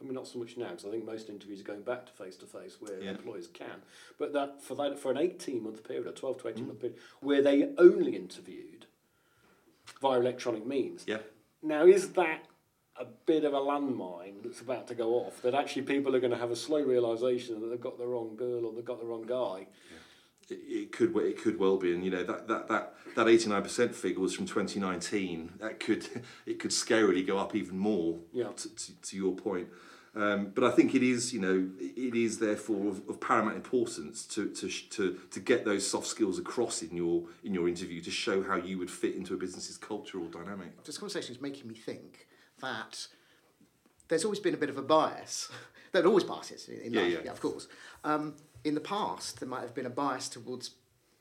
[0.00, 2.12] I mean, not so much now, because I think most interviews are going back to
[2.12, 3.10] face to face where Yeah.
[3.10, 3.82] employers can.
[4.18, 6.66] But that for that for an 18 month period, a 12 to 18 Mm.
[6.68, 8.86] month period, where they only interviewed
[10.00, 11.04] via electronic means.
[11.06, 11.18] yeah.
[11.62, 12.46] Now, is that
[12.96, 15.40] a bit of a landmine that's about to go off?
[15.42, 18.36] That actually people are going to have a slow realization that they've got the wrong
[18.36, 19.62] girl or they've got the wrong guy.
[19.62, 19.68] it,
[20.48, 23.62] it could it could well be, and you know that that that that eighty nine
[23.62, 25.52] percent figure was from twenty nineteen.
[25.60, 26.06] That could
[26.46, 28.18] it could scarily go up even more.
[28.32, 28.48] Yeah.
[28.56, 29.68] To, to, to your point.
[30.14, 34.24] Um, but I think it is, you know, it is therefore of, of paramount importance
[34.28, 38.10] to, to, to, to get those soft skills across in your in your interview to
[38.10, 40.82] show how you would fit into a business's cultural dynamic.
[40.84, 42.28] This conversation is making me think
[42.62, 43.08] that
[44.08, 45.50] there's always been a bit of a bias.
[45.92, 47.30] there are always biases in, Yeah, life, yeah.
[47.30, 47.68] of course.
[48.02, 50.72] Um, in the past, there might have been a bias towards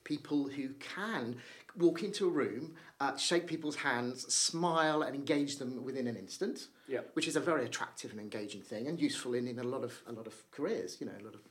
[0.03, 1.38] people who can
[1.77, 6.67] walk into a room, uh, shake people's hands, smile, and engage them within an instant.
[6.88, 7.01] Yeah.
[7.13, 9.93] Which is a very attractive and engaging thing, and useful in, in a lot of
[10.08, 10.97] a lot of careers.
[10.99, 11.41] You know, a lot of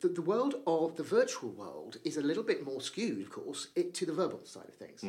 [0.00, 3.68] the, the world of the virtual world is a little bit more skewed, of course,
[3.76, 5.04] it, to the verbal side of things,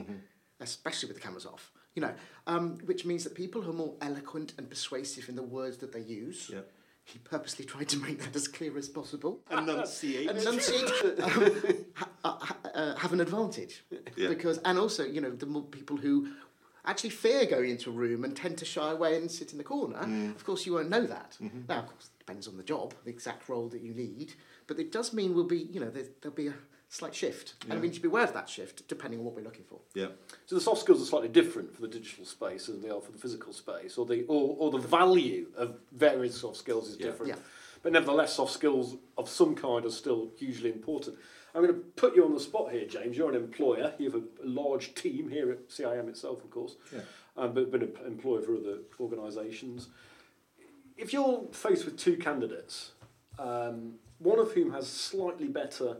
[0.60, 1.72] especially with the cameras off.
[1.96, 2.14] You know,
[2.46, 5.92] um, which means that people who are more eloquent and persuasive in the words that
[5.94, 6.52] they use.
[7.06, 9.40] He purposely tried to make that as clear as possible.
[9.52, 10.28] Enunciate.
[10.32, 12.38] Enunciate um, ha, uh,
[12.74, 13.84] uh, have an advantage
[14.16, 14.30] Yeah.
[14.30, 16.30] because, and also, you know, the more people who
[16.84, 19.64] actually fear going into a room and tend to shy away and sit in the
[19.64, 20.00] corner.
[20.36, 21.38] Of course, you won't know that.
[21.68, 24.34] Now, of course, it depends on the job, the exact role that you need,
[24.68, 26.54] but it does mean we'll be, you know, there, there'll be a
[26.90, 29.42] slight shift, and we need to be aware of that shift depending on what we're
[29.44, 29.80] looking for.
[29.94, 30.08] Yeah.
[30.46, 33.12] So the soft skills are slightly different for the digital space as they are for
[33.12, 37.08] the physical space, or the or, or the value of various soft skills is Yeah.
[37.08, 37.34] different.
[37.34, 37.40] Yeah.
[37.84, 41.18] But nevertheless, soft skills of some kind are still hugely important.
[41.54, 43.16] I'm going to put you on the spot here, James.
[43.16, 43.94] You're an employer.
[43.98, 47.00] You have a, a large team here at CIM itself, of course, Yeah.
[47.38, 49.88] um, but been an employer for other organisations.
[50.98, 52.92] If you're faced with two candidates,
[53.38, 55.98] um, one of whom has slightly better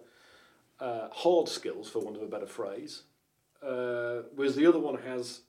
[0.80, 3.04] uh, hard skills, for want of a better phrase,
[3.64, 5.42] uh, whereas the other one has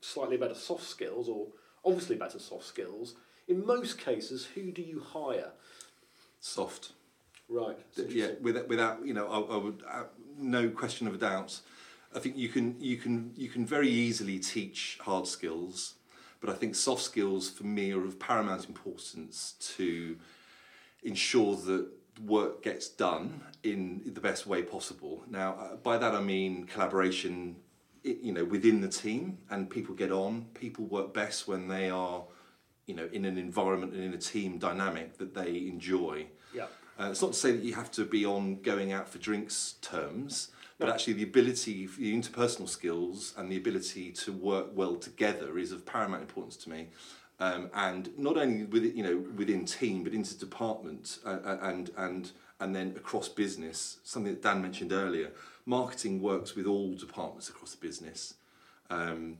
[0.00, 1.48] slightly better soft skills, or
[1.84, 3.14] obviously better soft skills.
[3.48, 5.52] In most cases, who do you hire?
[6.40, 6.92] Soft.
[7.48, 7.78] Right.
[8.08, 10.04] yeah, without, without you know, I, I would uh,
[10.38, 11.60] no question of a doubt.
[12.14, 15.94] I think you can you can you can very easily teach hard skills,
[16.40, 20.16] but I think soft skills for me are of paramount importance to
[21.02, 21.88] ensure that
[22.24, 25.24] work gets done in the best way possible.
[25.28, 27.56] Now, uh, by that I mean collaboration,
[28.02, 30.46] you know, within the team, and people get on.
[30.54, 32.24] People work best when they are,
[32.86, 36.26] you know, in an environment and in a team dynamic that they enjoy.
[36.54, 36.66] Yeah.
[36.98, 39.76] Uh, it's not to say that you have to be on going out for drinks
[39.80, 40.92] terms, but No.
[40.92, 45.86] actually the ability, the interpersonal skills and the ability to work well together is of
[45.86, 46.88] paramount importance to me.
[47.42, 51.90] Um, and not only with you know within team, but into department uh, uh, and
[51.96, 53.96] and and then across business.
[54.04, 55.32] Something that Dan mentioned earlier.
[55.66, 58.34] Marketing works with all departments across the business,
[58.90, 59.38] um,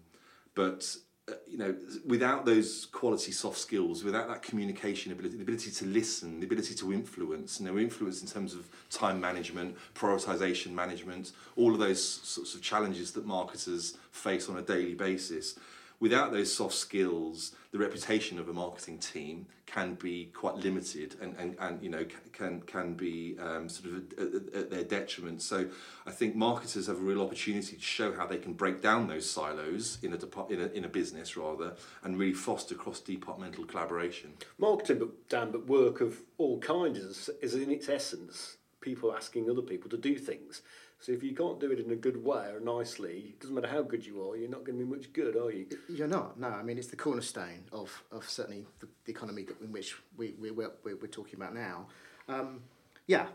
[0.56, 0.96] but
[1.28, 5.84] uh, you know, without those quality soft skills, without that communication ability, the ability to
[5.86, 11.30] listen, the ability to influence, you know, influence in terms of time management, prioritization management,
[11.54, 15.56] all of those sorts of challenges that marketers face on a daily basis.
[16.02, 21.36] Without those soft skills, the reputation of a marketing team can be quite limited and,
[21.38, 25.40] and, and you know, can, can be um, sort of at, their detriment.
[25.42, 25.68] So
[26.04, 29.30] I think marketers have a real opportunity to show how they can break down those
[29.30, 34.32] silos in a, depart- in a, in a business rather and really foster cross-departmental collaboration.
[34.58, 39.48] Marketing, but Dan, but work of all kinds is, is in its essence people asking
[39.48, 40.62] other people to do things.
[41.02, 43.66] So if you can't do it in a good way or nicely, it doesn't matter
[43.66, 45.66] how good you are, you're not going to be much good, are you?
[45.88, 46.38] You're not.
[46.38, 50.34] No, I mean it's the cornerstone of, of certainly the, the economy in which we,
[50.40, 51.88] we, we're, we're, talking about now.
[52.28, 52.60] Um,
[53.08, 53.26] yeah,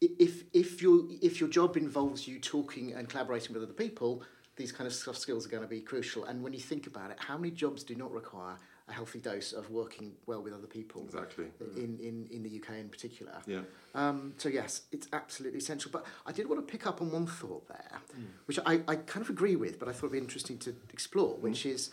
[0.00, 4.24] if, if, your, if your job involves you talking and collaborating with other people,
[4.56, 6.24] these kind of soft skills are going to be crucial.
[6.24, 8.56] And when you think about it, how many jobs do not require
[8.88, 11.02] a healthy dose of working well with other people?
[11.04, 11.46] Exactly.
[11.62, 11.76] Mm.
[11.76, 13.32] In, in, in the UK in particular.
[13.46, 13.60] Yeah.
[13.94, 15.90] Um, so yes, it's absolutely essential.
[15.90, 18.24] But I did want to pick up on one thought there, mm.
[18.46, 21.36] which I, I kind of agree with, but I thought it'd be interesting to explore,
[21.36, 21.40] mm.
[21.40, 21.90] which is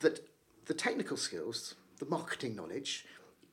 [0.00, 0.20] that
[0.66, 3.06] the technical skills, the marketing knowledge,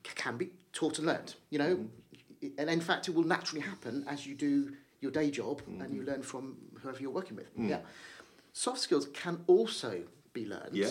[0.06, 1.34] c- can be taught and learned.
[1.50, 2.46] You know, mm-hmm.
[2.46, 5.92] I- and in fact, it will naturally happen as you do your day job and
[5.92, 6.10] you mm-hmm.
[6.10, 7.50] learn from whoever you're working with.
[7.56, 7.80] Yeah,
[8.52, 10.74] soft skills can also be learned.
[10.74, 10.90] Yeah.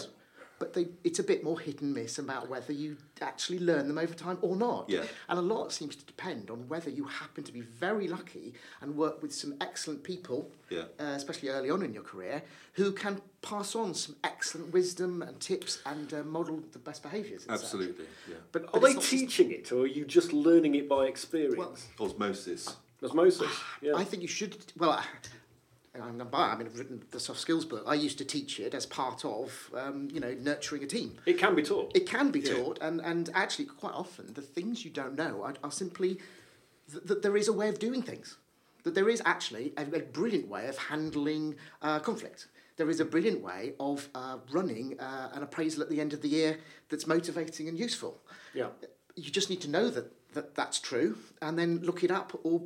[0.65, 3.99] But they, it's a bit more hit and miss about whether you actually learn them
[3.99, 4.89] over time or not.
[4.89, 5.03] Yeah.
[5.29, 8.95] And a lot seems to depend on whether you happen to be very lucky and
[8.97, 10.85] work with some excellent people, Yeah.
[10.99, 12.41] uh, especially early on in your career,
[12.73, 17.45] who can pass on some excellent wisdom and tips and uh, model the best behaviours.
[17.45, 17.65] and such.
[17.65, 18.05] Absolutely.
[18.27, 18.37] Yeah.
[18.51, 21.05] But are But they it's just- teaching it, or are you just learning it by
[21.05, 21.85] experience?
[21.99, 22.75] Osmosis.
[23.03, 23.51] Osmosis.
[23.83, 23.93] Yeah.
[23.97, 24.57] I think you should.
[24.77, 24.99] Well,
[26.01, 27.83] I'm not I mean, I've written the soft skills book.
[27.87, 31.17] I used to teach it as part of, um, you know, nurturing a team.
[31.25, 31.91] it can be taught.
[31.95, 32.53] It can be Yeah.
[32.53, 36.19] taught, and, and actually, quite often, the things you don't know are, are simply
[36.91, 38.37] th- that there is a way of doing things.
[38.83, 42.47] that there is actually a, a brilliant way of handling uh, conflict.
[42.77, 46.21] There is a brilliant way of uh, running uh, an appraisal at the end of
[46.21, 48.21] the year that's motivating and useful.
[48.53, 48.67] Yeah.
[49.15, 52.61] You just need to know that, that that's true and then look it up or,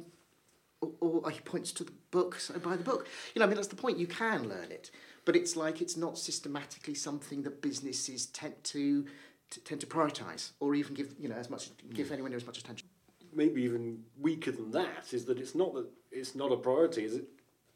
[0.82, 3.08] or, or he points to the book, so buy the book.
[3.34, 3.98] You know, I mean, that's the point.
[3.98, 4.92] You can learn it,
[5.26, 9.06] but it's like it's not systematically something that businesses tend to,
[9.52, 12.58] to tend to prioritise or even give, you know, as much, give anyone as much
[12.60, 12.88] attention.
[13.34, 17.06] maybe even weaker than that is that it's not that it's not a priority.
[17.06, 17.26] Is it?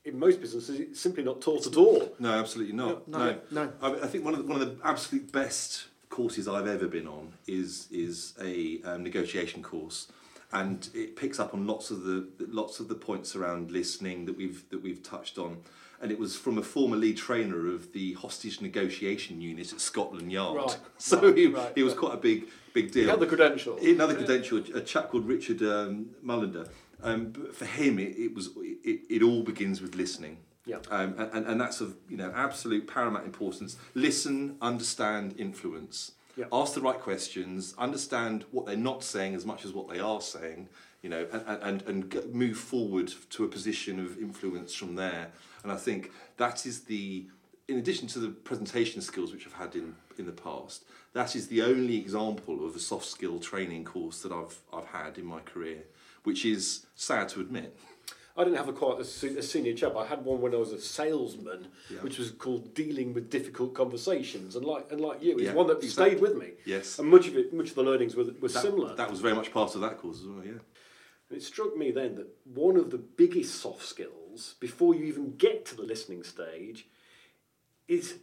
[0.05, 2.13] In most businesses, it's simply not taught at all.
[2.19, 3.07] No, absolutely not.
[3.07, 3.71] No, no.
[3.81, 7.07] I, I think one of the, one of the absolute best courses I've ever been
[7.07, 10.07] on is is a um, negotiation course,
[10.53, 14.37] and it picks up on lots of the lots of the points around listening that
[14.37, 15.57] we've that we've touched on.
[16.01, 20.31] And it was from a former lead trainer of the hostage negotiation unit at Scotland
[20.31, 20.57] Yard.
[20.57, 23.03] Right, So right, he, right, he was quite a big big deal.
[23.03, 23.81] He had the credentials.
[23.81, 26.69] Another credential, a chap called Richard um, Mullender.
[27.01, 28.49] Um, for him, it, it was
[28.83, 30.37] it, it all begins with listening.
[30.65, 30.77] Yeah.
[30.89, 33.77] Um, and, and, and that's of you know absolute paramount importance.
[33.95, 36.11] Listen, understand, influence.
[36.35, 36.45] Yeah.
[36.51, 37.75] Ask the right questions.
[37.77, 40.69] Understand what they're not saying as much as what they are saying.
[41.01, 45.31] You know, and, and, and move forward to a position of influence from there.
[45.63, 47.27] And I think that is the,
[47.67, 51.47] in addition to the presentation skills which I've had in in the past, that is
[51.47, 55.39] the only example of a soft skill training course that I've I've had in my
[55.39, 55.83] career,
[56.23, 57.75] which is sad to admit.
[58.35, 59.95] I didn't have a quite a, a senior chap.
[59.95, 61.99] I had one when I was a salesman, Yeah.
[61.99, 65.67] which was called dealing with difficult conversations, and like and like you, it's Yeah, one
[65.67, 66.11] that exactly.
[66.11, 66.51] stayed with me.
[66.65, 66.97] Yes.
[66.97, 68.95] and much of it, much of the learnings were, were That, similar.
[68.95, 70.43] That was very much part of that course as well.
[70.43, 70.51] Yeah.
[71.29, 75.35] And it struck me then that one of the biggest soft skills, before you even
[75.35, 76.87] get to the listening stage,
[77.87, 78.15] is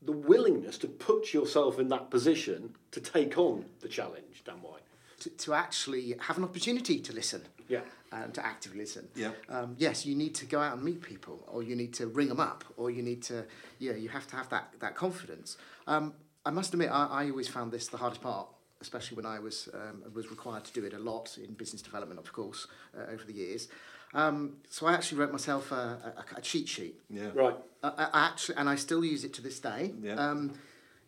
[0.00, 4.82] the willingness to put yourself in that position to take on the challenge, Dan White.
[5.20, 7.42] To, to actually have an opportunity to listen.
[7.68, 7.80] Yeah.
[8.12, 9.08] And to actively listen.
[9.14, 9.32] Yeah.
[9.48, 12.28] Um, yes, you need to go out and meet people, or you need to ring
[12.28, 13.44] them up, or you need to,
[13.78, 15.56] yeah, you have to have that, that confidence.
[15.86, 16.14] Um,
[16.44, 18.48] I must admit, I, I always found this the hardest part,
[18.80, 22.20] especially when I was um, was required to do it a lot in business development,
[22.20, 23.68] of course, uh, over the years.
[24.14, 27.00] Um, so I actually wrote myself a, a, a cheat sheet.
[27.10, 27.30] Yeah.
[27.34, 27.56] Right.
[27.82, 29.92] I, I I actually, and I still use it to this day.
[30.00, 30.14] Yeah.
[30.14, 30.54] Um,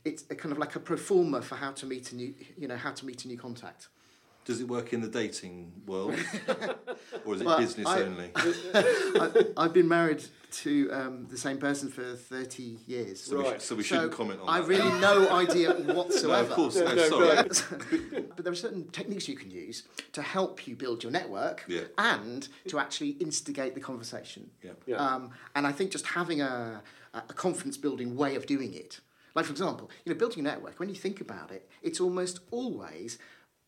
[0.05, 2.67] it's a kind of like a pro forma for how to meet a new, you
[2.67, 3.89] know, how to meet a new contact.
[4.49, 6.15] Does it work in the dating world,
[7.27, 8.31] or is it Well, business I- only?
[8.35, 13.21] I, I've been married to um, the same person for 30 years.
[13.25, 13.61] So, we, Right.
[13.61, 14.67] sh- so we So shouldn't comment on I that.
[14.67, 16.49] really no idea no, whatsoever.
[16.49, 16.77] of course.
[16.77, 17.37] No, No, no, sorry.
[17.37, 18.23] no.
[18.37, 19.83] but there are certain techniques you can use
[20.13, 21.83] to help you build your network Yeah.
[21.99, 24.49] and to actually instigate the conversation.
[24.63, 24.71] Yeah.
[24.87, 24.97] Yeah.
[24.97, 26.81] Um, and I think just having a,
[27.13, 29.01] a confidence building way of doing it,
[29.35, 32.41] like for example, you know, building a network, when you think about it, it's almost
[32.51, 33.19] always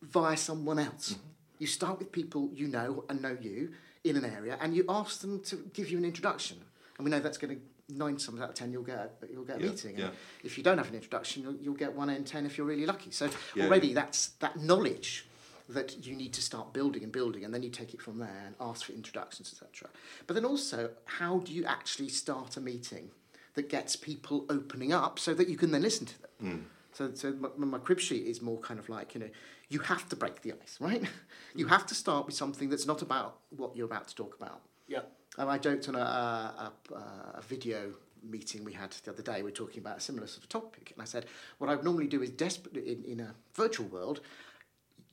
[0.01, 1.13] via someone else.
[1.13, 1.27] Mm-hmm.
[1.59, 3.71] You start with people you know and know you
[4.03, 6.57] in an area, and you ask them to give you an introduction.
[6.97, 7.61] And we know that's going to
[7.95, 9.97] nine times out of ten you'll get a, you'll get a Yeah, meeting.
[9.97, 10.05] yeah.
[10.05, 12.65] And if you don't have an introduction, you'll, you'll get one in ten if you're
[12.67, 13.11] really lucky.
[13.11, 13.65] So Yeah.
[13.65, 15.27] already that's that knowledge
[15.69, 18.43] that you need to start building and building, and then you take it from there
[18.45, 19.89] and ask for introductions, etc.
[20.27, 23.11] But then also, how do you actually start a meeting
[23.53, 26.65] that gets people opening up so that you can then listen to them?
[26.93, 29.29] So, so my, my crib sheet is more kind of like you know,
[29.71, 31.01] you have to break the ice, right?
[31.55, 31.69] you mm.
[31.69, 34.61] have to start with something that's not about what you're about to talk about.
[34.87, 35.01] Yeah.
[35.37, 36.97] And I joked on a, a, a,
[37.35, 39.37] a video meeting we had the other day.
[39.37, 41.25] We were talking about a similar sort of topic, and I said,
[41.57, 44.19] what I would normally do is desperate in, in a virtual world.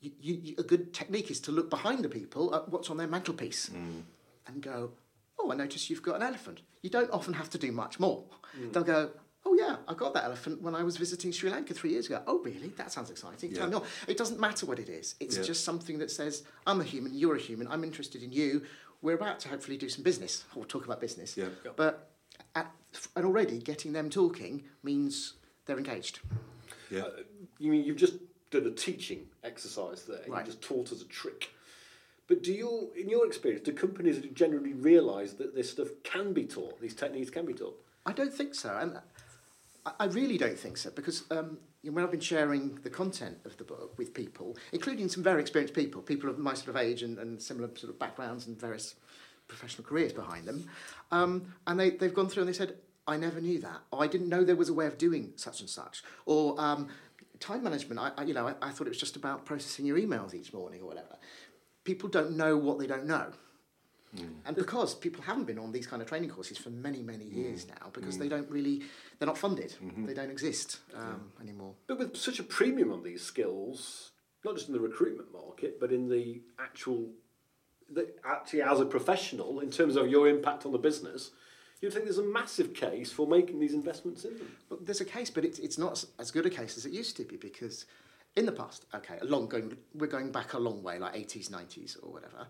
[0.01, 3.09] You, you, a good technique is to look behind the people at what's on their
[3.09, 4.03] mantelpiece mm.
[4.47, 4.91] and go,
[5.39, 8.25] "Oh, I notice you've got an elephant." You don't often have to do much more.
[8.57, 8.73] Mm.
[8.73, 9.11] They'll go,
[9.45, 12.23] "Oh yeah, I got that elephant when I was visiting Sri Lanka three years ago."
[12.27, 12.69] Oh really?
[12.77, 13.53] That sounds exciting.
[13.53, 13.75] Tell Yeah.
[13.75, 13.87] me more.
[14.07, 15.15] It doesn't matter what it is.
[15.21, 15.43] It's Yeah.
[15.43, 17.15] just something that says, "I'm a human.
[17.15, 17.69] You're a human.
[17.69, 18.63] I'm interested in you.
[19.01, 21.49] We're about to hopefully do some business or talk about business." Yeah.
[21.65, 21.73] Yeah.
[21.77, 22.11] But
[22.55, 22.75] at,
[23.17, 25.35] and already getting them talking means
[25.67, 26.21] they're engaged.
[26.91, 27.03] Yeah.
[27.05, 27.23] Uh,
[27.59, 28.15] You mean you've just
[28.51, 30.25] done a teaching exercise there?
[30.27, 30.41] Right.
[30.47, 31.51] You just taught us a trick.
[32.27, 36.45] But do you, in your experience, do companies generally realise that this stuff can be
[36.45, 36.79] taught?
[36.81, 37.83] These techniques can be taught.
[38.05, 39.01] I don't think so, and
[39.99, 43.65] I, really don't think so because um, when I've been sharing the content of the
[43.65, 47.19] book with people, including some very experienced people, people of my sort of age and,
[47.19, 48.95] and similar sort of backgrounds and various
[49.47, 50.69] professional careers behind them,
[51.13, 54.07] um, and they, they've gone through and they said, I never knew that, or I
[54.07, 56.89] didn't know there was a way of doing such and such, or um,
[57.41, 59.99] time management, I, I, you know, I, I thought it was just about processing your
[59.99, 61.17] emails each morning or whatever.
[61.85, 63.33] People don't know what they don't know.
[64.17, 64.29] Mm.
[64.47, 67.37] And because people haven't been on these kind of training courses for many, many mm.
[67.37, 68.21] years now, because mm.
[68.21, 68.83] they don't really,
[69.19, 70.07] they're not funded, mm-hmm.
[70.07, 71.75] they don't exist um, anymore.
[71.87, 74.13] But with such a premium on these skills,
[74.45, 77.09] not just in the recruitment market, but in the actual
[77.95, 81.31] that actually, as a professional, in terms of your impact on the business,
[81.81, 84.57] you'd think there's a massive case for making these investments in them.
[84.69, 86.93] Well, there's a case, but it's, it's not as- as good a case as it
[86.93, 87.87] used to be because
[88.37, 91.51] in the past, okay, a long going, we're going back a long way, like 80s,
[91.51, 92.47] 90s, or whatever.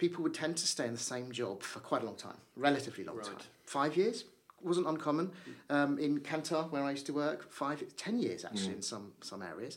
[0.00, 3.04] People would tend to stay in the same job for quite a long time, relatively
[3.04, 3.36] long time.
[3.64, 4.24] Five years
[4.62, 5.30] wasn't uncommon.
[5.68, 9.42] Um, in Kantar, where I used to work, five, ten years actually in some some
[9.42, 9.76] areas,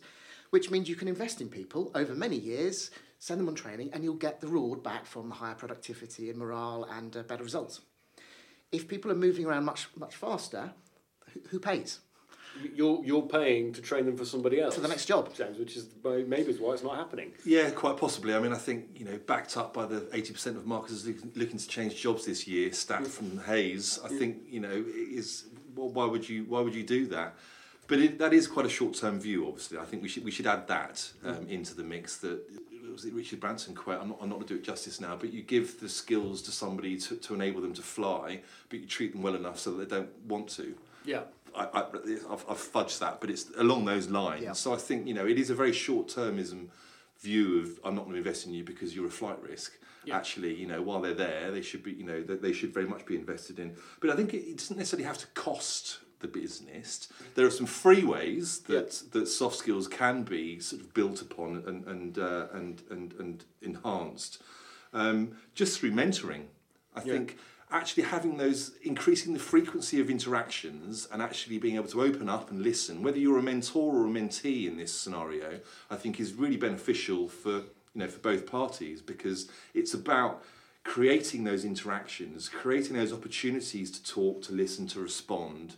[0.52, 4.00] which means you can invest in people over many years, send them on training, and
[4.04, 7.82] you'll get the reward back from the higher productivity and morale and uh, better results.
[8.72, 10.64] If people are moving around much much faster,
[11.34, 12.00] who, who pays?
[12.76, 14.76] You're, you're paying to train them for somebody else.
[14.76, 15.34] For the next job.
[15.34, 17.32] James, which is maybe is why it's not happening.
[17.46, 18.36] Yeah, quite possibly.
[18.36, 21.32] I mean, I think you know, backed up by the eighty percent of marketers looking,
[21.36, 23.08] looking to change jobs this year, stat mm.
[23.08, 24.00] from Hays.
[24.04, 24.20] I mm.
[24.20, 26.46] think you know is Well, why would you?
[26.46, 27.36] Why would you do that?
[27.88, 29.48] But it, that is quite a short-term view.
[29.48, 31.38] Obviously, I think we should we should add that mm.
[31.38, 32.18] um, into the mix.
[32.18, 32.42] That
[32.92, 34.00] was it Richard Branson quote.
[34.02, 36.42] I'm not, I'm not going to do it justice now, but you give the skills
[36.44, 39.72] to somebody to, to enable them to fly, but you treat them well enough so
[39.72, 40.76] that they don't want to.
[41.06, 41.22] Yeah.
[41.56, 41.80] I, I,
[42.32, 44.44] I've, I've fudged that, but it's along those lines.
[44.44, 44.54] Yeah.
[44.54, 46.68] So I think you know it is a very short-termism
[47.20, 49.74] view of I'm not going to invest in you because you're a flight risk.
[50.06, 50.18] Yeah.
[50.18, 52.86] Actually, you know, while they're there, they should be, you know, they, they should very
[52.86, 53.76] much be invested in.
[54.02, 57.08] But I think it, it doesn't necessarily have to cost the business.
[57.36, 61.64] There are some free ways that that soft skills can be sort of built upon
[61.66, 64.42] and and uh, and, and and enhanced
[64.94, 66.46] um, just through mentoring.
[66.96, 67.14] I Yeah.
[67.14, 67.38] think
[67.74, 72.52] actually having those increasing the frequency of interactions and actually being able to open up
[72.52, 75.60] and listen whether you're a mentor or a mentee in this scenario
[75.90, 77.64] i think is really beneficial for you
[77.96, 80.44] know for both parties because it's about
[80.84, 85.76] creating those interactions creating those opportunities to talk to listen to respond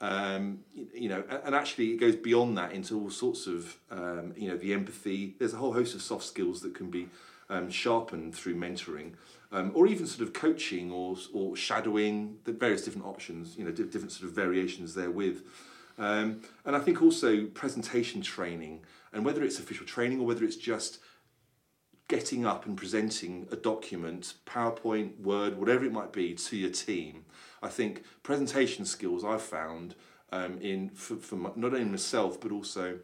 [0.00, 0.58] um,
[0.92, 4.56] you, know, and actually it goes beyond that into all sorts of, um, you know,
[4.56, 5.34] the empathy.
[5.38, 7.08] There's a whole host of soft skills that can be
[7.48, 9.12] um, sharpened through mentoring,
[9.54, 12.38] um, or even sort of coaching or or shadowing.
[12.44, 15.42] The various different options, you know, di- different sort of variations therewith.
[15.96, 20.56] Um, and I think also presentation training, and whether it's official training or whether it's
[20.56, 20.98] just
[22.08, 27.24] getting up and presenting a document, PowerPoint, Word, whatever it might be, to your team.
[27.62, 29.94] I think presentation skills I've found
[30.32, 32.98] um, in for, for my, not only myself but also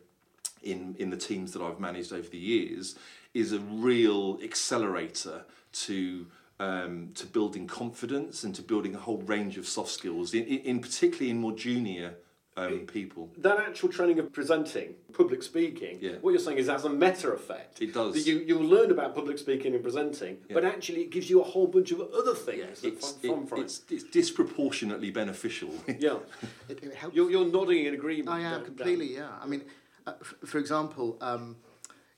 [0.62, 2.96] in in the teams that I've managed over the years
[3.32, 6.26] is a real accelerator to
[6.70, 10.58] um, to building confidence and to building a whole range of soft skills in, in,
[10.60, 12.14] in particularly in more junior
[12.56, 13.30] um, people.
[13.38, 16.16] That actual training of presenting, public speaking, Yeah.
[16.20, 17.80] what you're saying is as a meta effect.
[17.80, 18.26] It does.
[18.26, 21.66] You, you'll learn about public speaking and presenting, but actually it gives you a whole
[21.66, 25.70] bunch of other things that It's, from, from, it- from it's, it's disproportionately beneficial.
[25.98, 26.18] Yeah.
[26.68, 27.16] It, it helps.
[27.16, 28.28] You're, you're nodding in agreement.
[28.28, 28.64] I am Dan.
[28.66, 29.30] completely, yeah.
[29.42, 29.62] I mean,
[30.06, 31.56] uh, f- for example, um,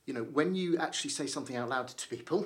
[0.05, 2.45] you know, when you actually say something out loud to people,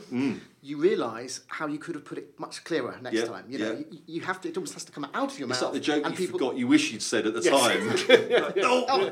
[0.63, 3.45] you realise how you could have put it much clearer next Yeah, time.
[3.49, 3.85] You know, yeah.
[3.91, 4.49] you, you have to.
[4.51, 5.73] It almost has to come out of your It's mouth.
[5.73, 8.53] like the joke and you forgot you wish you'd said at the time.
[8.69, 9.11] Oh,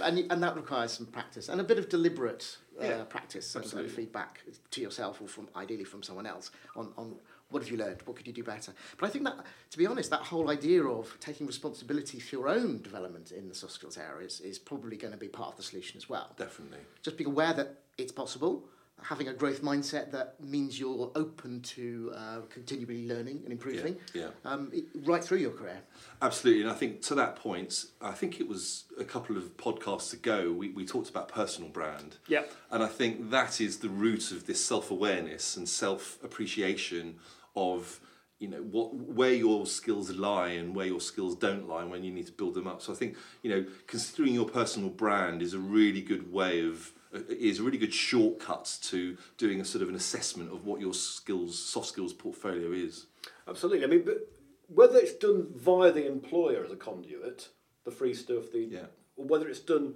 [0.00, 3.72] and, and that requires some practice and a bit of deliberate uh, practice and, and
[3.72, 3.92] absolutely.
[3.96, 4.40] feedback
[4.70, 7.16] to yourself or from ideally from someone else on, on
[7.52, 8.72] what have you learned, what could you do better.
[8.98, 9.36] But I think that,
[9.70, 13.54] to be honest, that whole idea of taking responsibility for your own development in the
[13.54, 16.32] soft skills area is, is probably going to be part of the solution as well.
[16.36, 16.78] Definitely.
[17.02, 18.64] Just being aware that it's possible,
[19.02, 24.28] having a growth mindset that means you're open to uh, continually learning and improving yeah.
[24.44, 25.80] Um, it, right through your career.
[26.20, 30.12] Absolutely, and I think to that point, I think it was a couple of podcasts
[30.12, 32.16] ago we, we talked about personal brand.
[32.28, 32.52] Yep.
[32.70, 37.16] And I think that is the root of this self awareness and self appreciation
[37.54, 38.00] of
[38.38, 42.02] you know what where your skills lie and where your skills don't lie and when
[42.02, 42.82] you need to build them up.
[42.82, 46.92] So I think you know considering your personal brand is a really good way of
[47.14, 50.80] uh, is a really good shortcut to doing a sort of an assessment of what
[50.80, 53.06] your skills soft skills portfolio is.
[53.46, 53.84] Absolutely.
[53.84, 54.28] I mean, but
[54.68, 57.48] whether it's done via the employer as a conduit,
[57.84, 58.86] the free stuff, the Yeah.
[59.16, 59.94] or whether it's done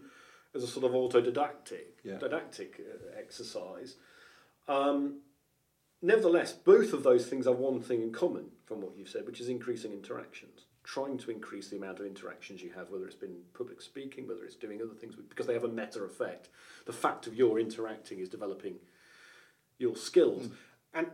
[0.54, 2.18] as a sort of autodidactic Yeah.
[2.18, 3.96] didactic uh, exercise.
[4.68, 5.20] Um,
[6.06, 9.40] nevertheless, both of those things have one thing in common from what you've said, which
[9.40, 10.62] is increasing interactions.
[10.84, 14.44] Trying to increase the amount of interactions you have, whether it's been public speaking, whether
[14.44, 16.48] it's doing other things, because they have a meta effect.
[16.86, 18.76] The fact of your interacting is developing
[19.78, 20.46] your skills.
[20.46, 20.52] Hmm.
[20.94, 21.06] And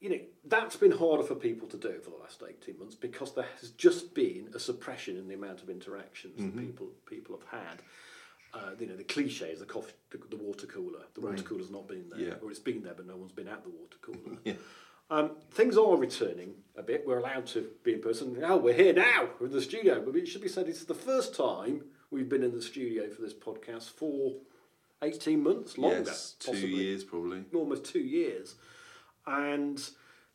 [0.00, 3.34] you know, that's been harder for people to do for the last 18 months because
[3.34, 6.66] there has just been a suppression in the amount of interactions that mm-hmm.
[6.66, 7.78] people people have had.
[8.54, 11.00] Uh, you know, the cliche is the coffee, the, the water cooler.
[11.14, 12.34] The water cooler's not been there, Yeah.
[12.42, 14.38] or it's been there, but no one's been at the water cooler.
[14.44, 14.54] Yeah.
[15.08, 17.04] Um, things are returning a bit.
[17.06, 18.36] We're allowed to be in person.
[18.42, 19.28] Oh, we're here now.
[19.38, 20.02] We're in the studio.
[20.04, 23.22] But it should be said it's the first time we've been in the studio for
[23.22, 24.32] this podcast for
[25.02, 26.02] 18 months, longer.
[26.06, 27.44] yes, two possibly years probably.
[27.54, 28.56] almost two years.
[29.26, 29.90] and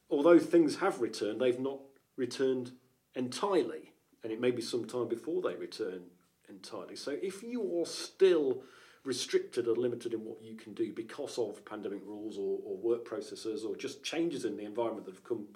[0.10, 1.80] although things have returned, they've not
[2.16, 2.72] returned
[3.16, 3.92] entirely,
[4.24, 6.04] and it may be some time before they return
[6.52, 6.96] entirely.
[6.96, 8.64] So if you are still
[9.04, 13.04] restricted or limited in what you can do because of pandemic rules or, or work
[13.04, 15.48] processes or just changes in the environment that have come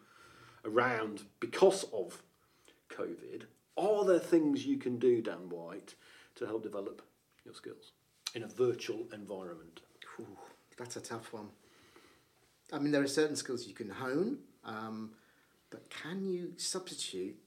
[0.65, 2.23] around because of
[2.89, 3.43] COVID,
[3.77, 5.95] are there things you can do, Dan White,
[6.35, 7.03] to help develop
[7.43, 7.91] your skills
[8.33, 9.81] in a virtual environment?
[10.19, 10.37] Ooh,
[10.77, 11.49] that's a tough one.
[12.73, 15.11] I mean, there are certain skills you can hone, um,
[15.69, 17.37] but can you substitute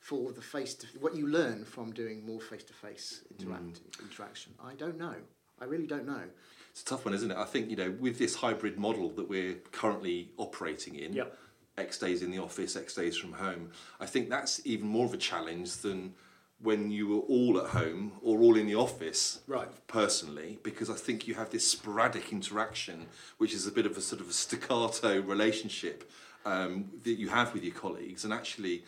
[0.00, 4.54] for the face to what you learn from doing more face to face interaction?
[4.62, 5.14] I don't know.
[5.60, 6.22] I really don't know.
[6.70, 7.36] It's a tough one, isn't it?
[7.36, 11.12] I think you know with this hybrid model that we're currently operating in.
[11.12, 11.36] Yep.
[11.76, 13.70] X days in the office, X days from home.
[14.00, 16.12] I think that's even more of a challenge than
[16.60, 19.68] when you were all at home or all in the office Right.
[19.86, 24.00] personally because I think you have this sporadic interaction which is a bit of a
[24.00, 26.10] sort of a staccato relationship
[26.44, 28.82] um, that you have with your colleagues and actually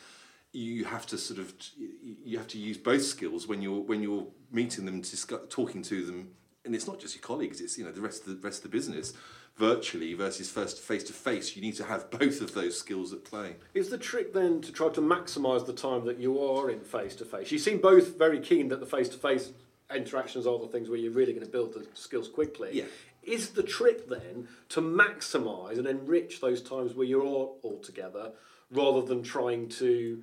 [0.52, 4.26] you have to sort of you have to use both skills when you're when you're
[4.50, 6.30] meeting them discuss, talking to them
[6.64, 8.70] and it's not just your colleagues it's you know the rest of the rest of
[8.70, 9.12] the business
[9.56, 13.24] virtually versus first face to face you need to have both of those skills at
[13.24, 16.80] play Is the trick then to try to maximise the time that you are in
[16.80, 17.52] face to face?
[17.52, 19.52] You seem both very keen that the face to face
[19.94, 22.70] interactions are the things where you're really going to build the skills quickly.
[22.72, 22.84] Yeah.
[23.22, 28.32] Is the trick then to maximise and enrich those times where you're all, all together
[28.70, 30.22] rather than trying to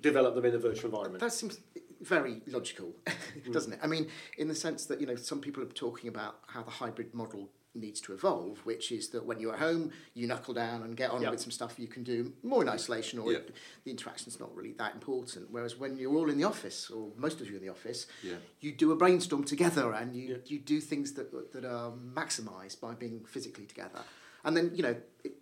[0.00, 1.20] develop them in a virtual environment?
[1.20, 1.60] That seems
[2.00, 2.94] very logical,
[3.52, 3.78] doesn't it?
[3.82, 6.70] I mean, in the sense that you know some people are talking about how the
[6.70, 10.82] hybrid model needs to evolve, which is that when you're at home, you knuckle down
[10.84, 11.30] and get on Yep.
[11.32, 13.40] with some stuff you can do more in isolation, or Yeah.
[13.82, 15.50] the interaction's not really that important.
[15.50, 18.36] Whereas when you're all in the office, or most of you in the office, Yeah.
[18.60, 20.36] you do a brainstorm together and you, Yeah.
[20.46, 24.04] you do things that that are maximised by being physically together.
[24.44, 24.94] And then you know,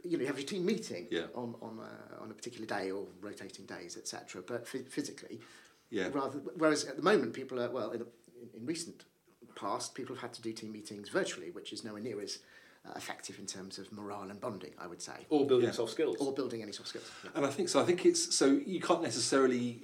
[0.05, 1.27] you know, you have your team meeting Yeah.
[1.35, 4.43] on on a, on a particular day or rotating days, etc.
[4.47, 5.41] But phy- physically,
[5.91, 6.09] Yeah.
[6.13, 8.03] Rather, whereas at the moment, people are well in,
[8.55, 9.05] in recent
[9.55, 12.39] past, people have had to do team meetings virtually, which is nowhere near as
[12.87, 14.73] uh, effective in terms of morale and bonding.
[14.79, 15.75] I would say, or building Yeah.
[15.75, 16.17] soft skills?
[16.21, 17.11] or building any soft skills.
[17.25, 17.31] Yeah.
[17.35, 17.81] And I think so.
[17.81, 19.81] I think it's so you can't necessarily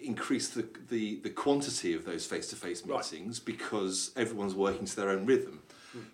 [0.00, 2.96] increase the the, the quantity of those face to face Right.
[3.12, 5.60] meetings because everyone's working to their own rhythm.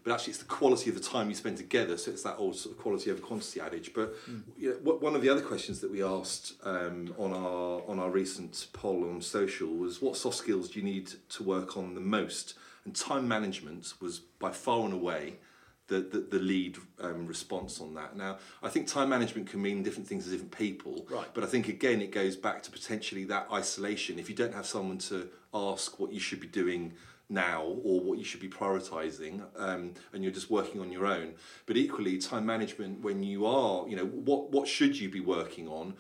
[0.03, 1.97] But actually, it's the quality of the time you spend together.
[1.97, 3.93] So it's that old sort of quality over quantity adage.
[3.95, 4.15] But
[4.59, 7.99] you know, what- one of the other questions that we asked um, on our on
[7.99, 11.95] our recent poll on social was, what soft skills do you need to work on
[11.95, 12.55] the most?
[12.85, 15.39] And time management was by far and away
[15.87, 18.17] the, the, the lead um, response on that.
[18.17, 21.07] Now, I think time management can mean different things to different people.
[21.11, 21.27] Right.
[21.35, 24.19] But I think, again, it goes back to potentially that isolation.
[24.19, 26.95] If you don't have someone to ask what you should be doing
[27.29, 31.33] now or what you should be prioritizing um, and you're just working on your own
[31.67, 35.67] but equally time management when you are you know what what should you be working
[35.67, 35.95] on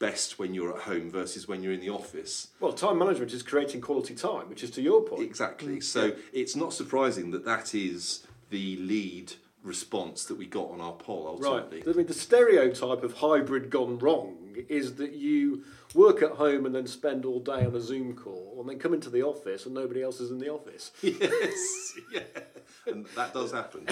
[0.00, 3.42] best when you're at home versus when you're in the office Well, time management is
[3.44, 5.22] creating quality time, which is to your point.
[5.22, 5.80] Exactly.
[5.80, 10.92] So it's not surprising that that is the lead response that we got on our
[10.92, 11.48] poll Right.
[11.48, 11.84] ultimately.
[11.90, 14.36] I mean, the stereotype of hybrid gone wrong
[14.68, 18.56] is that you work at home and then spend all day on a Zoom call
[18.60, 20.90] and then come into the office and nobody else is in the office.
[21.02, 22.20] yes, yeah,
[22.86, 23.86] and that does happen.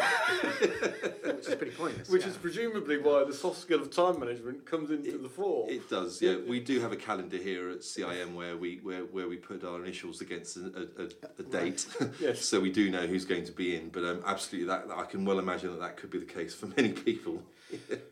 [1.24, 2.08] which is pretty pointless.
[2.08, 2.28] Which yeah.
[2.28, 5.70] is presumably why the soft skill of time management comes into the fore.
[5.70, 6.36] It does, yeah.
[6.46, 9.82] We do have a calendar here at CIM where we where, where we put our
[9.82, 11.08] initials against a, a, a,
[11.38, 11.86] a date,
[12.20, 12.40] Yes.
[12.44, 13.88] so we do know who's going to be in.
[13.88, 16.66] But um, absolutely, that I can well imagine that that could be the case for
[16.66, 17.42] many people.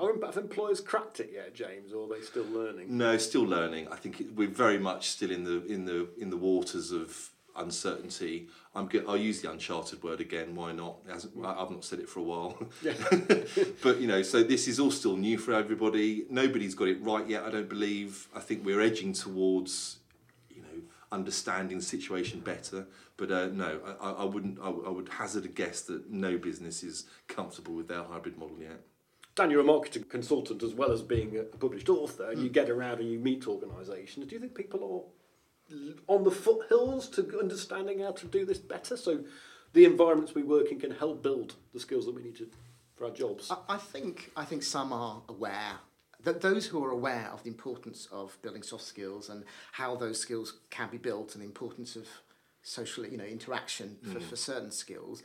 [0.00, 2.96] I have employers cracked it yet, James, or are they still learning?
[2.96, 3.88] No, still learning.
[3.88, 7.30] I think it, we're very much still in the in the in the waters of
[7.56, 8.48] uncertainty.
[8.74, 10.54] I'm go- I'll use the uncharted word again.
[10.54, 10.98] Why not?
[11.10, 12.58] I've not said it for a while.
[12.82, 12.92] Yeah.
[13.82, 16.24] but you know, so this is all still new for everybody.
[16.30, 17.42] Nobody's got it right yet.
[17.44, 18.28] I don't believe.
[18.34, 19.98] I think we're edging towards,
[20.48, 22.86] you know, understanding the situation better.
[23.16, 24.58] But uh, no, I, I I wouldn't.
[24.60, 28.56] I, I would hazard a guess that no business is comfortable with their hybrid model
[28.60, 28.80] yet.
[29.34, 32.52] Dan, you're a marketing consultant as well as being a published author, and you mm.
[32.52, 34.26] get around and you meet organisations.
[34.26, 35.74] Do you think people are
[36.06, 38.96] on the foothills to understanding how to do this better?
[38.96, 39.24] So
[39.72, 42.48] the environments we work in can help build the skills that we need to
[42.94, 43.50] for our jobs.
[43.50, 45.78] I, I think I think some are aware.
[46.24, 50.20] That those who are aware of the importance of building soft skills and how those
[50.20, 52.06] skills can be built and the importance of
[52.62, 54.22] social you know interaction for, mm.
[54.22, 55.22] for certain skills,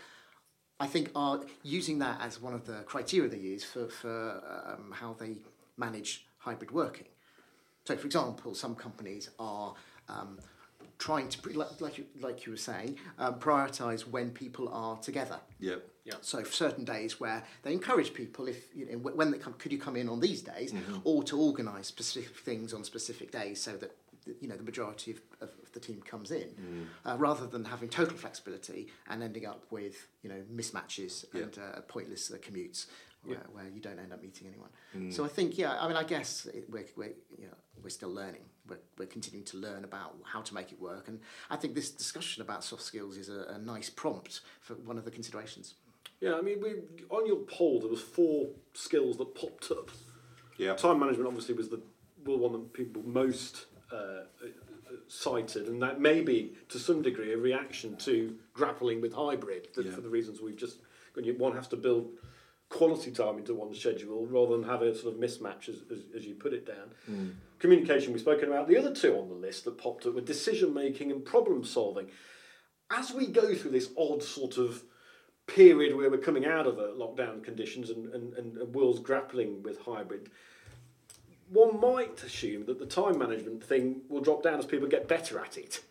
[0.79, 4.91] I think are using that as one of the criteria they use for for um,
[4.91, 5.37] how they
[5.77, 7.07] manage hybrid working.
[7.85, 9.73] So, for example, some companies are
[10.09, 10.39] um,
[10.99, 15.39] trying to, like, like, you, like you were saying, um, prioritise when people are together.
[15.59, 15.75] Yeah.
[16.03, 16.15] Yeah.
[16.21, 19.71] So for certain days where they encourage people, if you know, when they come, could
[19.73, 20.73] you come in on these days,
[21.03, 23.95] or to organise specific things on specific days so that
[24.41, 25.49] you know the majority of, of
[25.79, 30.29] the team comes in, uh, rather than having total flexibility and ending up with you
[30.29, 31.43] know mismatches Yeah.
[31.43, 32.87] and uh, pointless uh, commutes.
[33.23, 35.11] Where, where you don't end up meeting anyone.
[35.11, 38.13] So I think, yeah, I mean, I guess it, we're, we're, you know, we're still
[38.13, 38.43] learning.
[38.69, 41.09] We're, we're continuing to learn about how to make it work.
[41.09, 41.19] And
[41.49, 45.03] I think this discussion about soft skills is a, a nice prompt for one of
[45.03, 45.73] the considerations.
[46.21, 46.75] Yeah, I mean, we
[47.09, 49.91] on your poll there was four skills that popped up.
[50.57, 50.75] Yeah.
[50.75, 51.81] Time management obviously was the
[52.25, 54.21] well, one that people most uh,
[55.07, 59.85] cited, and that may be to some degree a reaction to grappling with hybrid that
[59.85, 59.91] Yeah.
[59.93, 60.79] for the reasons we've just.
[61.37, 62.11] One has to build
[62.69, 66.25] quality time into one's schedule rather than have a sort of mismatch, as, as, as
[66.27, 66.91] you put it down.
[67.09, 67.33] Mm.
[67.57, 68.67] Communication we've spoken about.
[68.67, 72.11] The other two on the list that popped up were decision making and problem solving.
[72.91, 74.83] As we go through this odd sort of
[75.47, 79.63] period where we're coming out of a lockdown conditions and, and, and, and world's grappling
[79.63, 80.29] with hybrid,
[81.49, 85.39] one might assume that the time management thing will drop down as people get better
[85.39, 85.81] at it.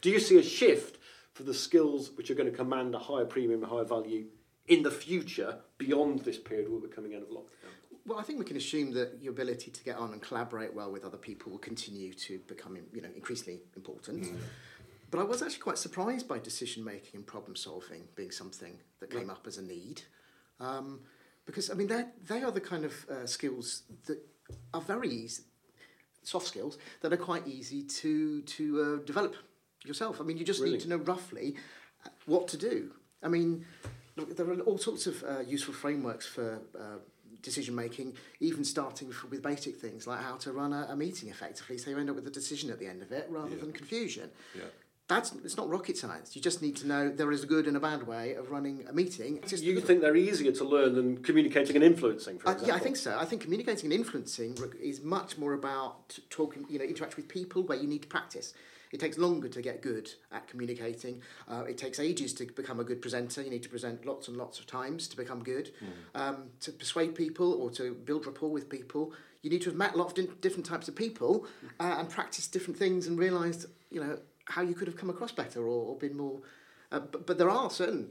[0.00, 0.98] Do you see a shift
[1.32, 4.26] for the skills which are going to command a higher premium, a higher value
[4.66, 7.72] in the future beyond this period where we're coming out of lockdown?
[8.06, 10.90] Well, I think we can assume that your ability to get on and collaborate well
[10.90, 14.28] with other people will continue to become, you know, increasingly important.
[15.10, 19.10] But I was actually quite surprised by decision making and problem solving being something that
[19.10, 20.02] came up as a need,
[20.60, 21.00] um,
[21.46, 24.18] because I mean they they are the kind of uh, skills that
[24.74, 25.42] are very easy,
[26.22, 28.64] soft skills that are quite easy to to
[29.00, 29.34] uh, develop
[29.84, 30.20] yourself.
[30.20, 30.72] I mean, you just Really?
[30.72, 31.54] need to know roughly
[32.04, 32.92] uh, what to do.
[33.22, 33.64] I mean,
[34.16, 36.98] look, there are all sorts of uh, useful frameworks for uh,
[37.42, 41.28] decision making, even starting f with basic things like how to run a, a meeting
[41.28, 43.60] effectively, so you end up with a decision at the end of it rather Yeah.
[43.62, 44.30] than confusion.
[44.54, 44.62] Yeah.
[45.08, 46.36] That's it's not rocket science.
[46.36, 48.84] You just need to know there is a good and a bad way of running
[48.88, 49.40] a meeting.
[49.46, 52.68] Just You the- think they're easier to learn than communicating and influencing, for uh, example?
[52.68, 53.16] yeah, I think so.
[53.18, 57.62] I think communicating and influencing is much more about talking, you know, interact with people
[57.62, 58.52] where you need to practice.
[58.92, 61.22] It takes longer to get good at communicating.
[61.46, 63.42] Uh, it takes ages to become a good presenter.
[63.42, 65.70] You need to present lots and lots of times to become good.
[66.14, 69.94] Um, to persuade people or to build rapport with people, you need to have met
[69.94, 71.46] a lot of different types of people
[71.80, 74.18] uh, and practice different things and realised, you know,
[74.48, 76.40] how you could have come across better or, or been more.
[76.90, 78.08] Uh, but, but there are certain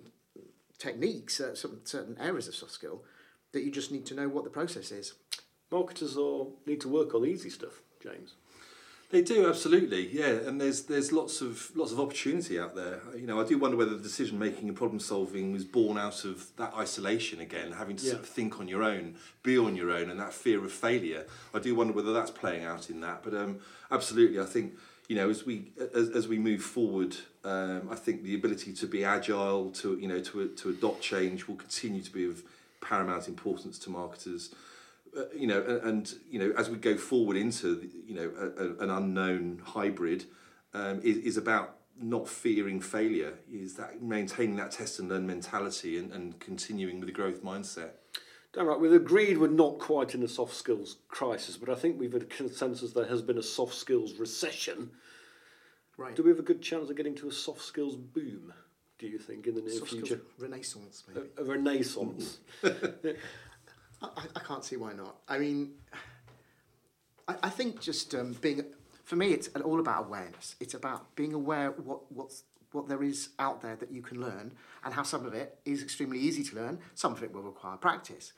[0.78, 3.04] techniques, uh, some certain areas of soft skill
[3.52, 5.14] that you just need to know what the process is.
[5.72, 8.36] Marketers are, need to work on the easy stuff, James.
[9.10, 10.32] They do absolutely, yeah.
[10.32, 13.00] And there's there's lots of lots of opportunity out there.
[13.16, 16.26] You know, I do wonder whether the decision making and problem solving was born out
[16.26, 19.92] of that isolation again, having to sort of think on your own, be on your
[19.92, 21.26] own, and that fear of failure.
[21.54, 23.24] I do wonder whether that's playing out in that.
[23.24, 23.60] But um,
[23.90, 24.74] absolutely, I think
[25.08, 28.88] you know as we as, as we move forward, um, I think the ability to
[28.88, 32.44] be agile, to you know to to adopt change, will continue to be of
[32.82, 34.54] paramount importance to marketers
[35.18, 38.64] uh, you know, and, and you know, as we go forward into you know a,
[38.64, 40.26] a, an unknown hybrid,
[40.74, 43.34] um, is, is about not fearing failure.
[43.52, 47.92] Is that maintaining that test and learn mentality and, and continuing with the growth mindset.
[48.58, 52.00] Dan White, we've agreed we're not quite in a soft skills crisis, but I think
[52.00, 54.90] we've had a consensus there has been a soft skills recession.
[55.96, 56.16] Right.
[56.16, 58.52] Do we have a good chance of getting to a soft skills boom,
[58.98, 60.22] do you think, in the near Soft future?
[60.40, 61.28] renaissance, maybe.
[61.38, 62.40] A, a renaissance.
[62.64, 62.72] I,
[64.02, 65.18] I- I can't see why not.
[65.28, 65.74] I mean,
[67.28, 68.64] I, I think just um, being,
[69.04, 70.56] for me, it's all about awareness.
[70.60, 74.54] It's about being aware what what's what there is out there that you can learn,
[74.84, 76.80] and how some of it is extremely easy to learn.
[76.96, 78.34] Some of it will require practice,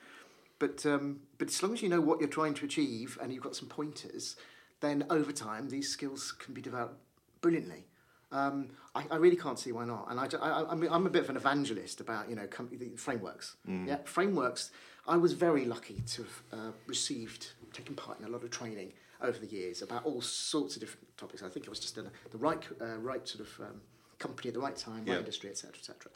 [0.60, 3.44] but um, but as long as you know what you're trying to achieve and you've
[3.44, 4.36] got some pointers,
[4.82, 7.00] then over time these skills can be developed
[7.42, 7.86] brilliantly.
[8.32, 10.08] Um, I, I really can't see why not.
[10.10, 13.56] And I, I'm a bit of an evangelist about you know com- the frameworks.
[13.88, 14.72] Yeah, frameworks.
[15.08, 18.94] I was very lucky to have uh, received, taken part in a lot of training
[19.22, 21.42] over the years about all sorts of different topics.
[21.42, 23.82] I think I was just in the right, uh, right sort of um,
[24.20, 25.18] company at the right time, right Yeah.
[25.20, 26.12] industry, etc., etc.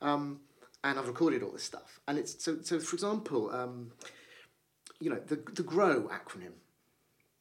[0.00, 0.40] Um,
[0.84, 2.00] and I've recorded all this stuff.
[2.06, 2.58] And it's so.
[2.62, 3.90] So, for example, um,
[5.00, 6.52] you know, the the GROW acronym.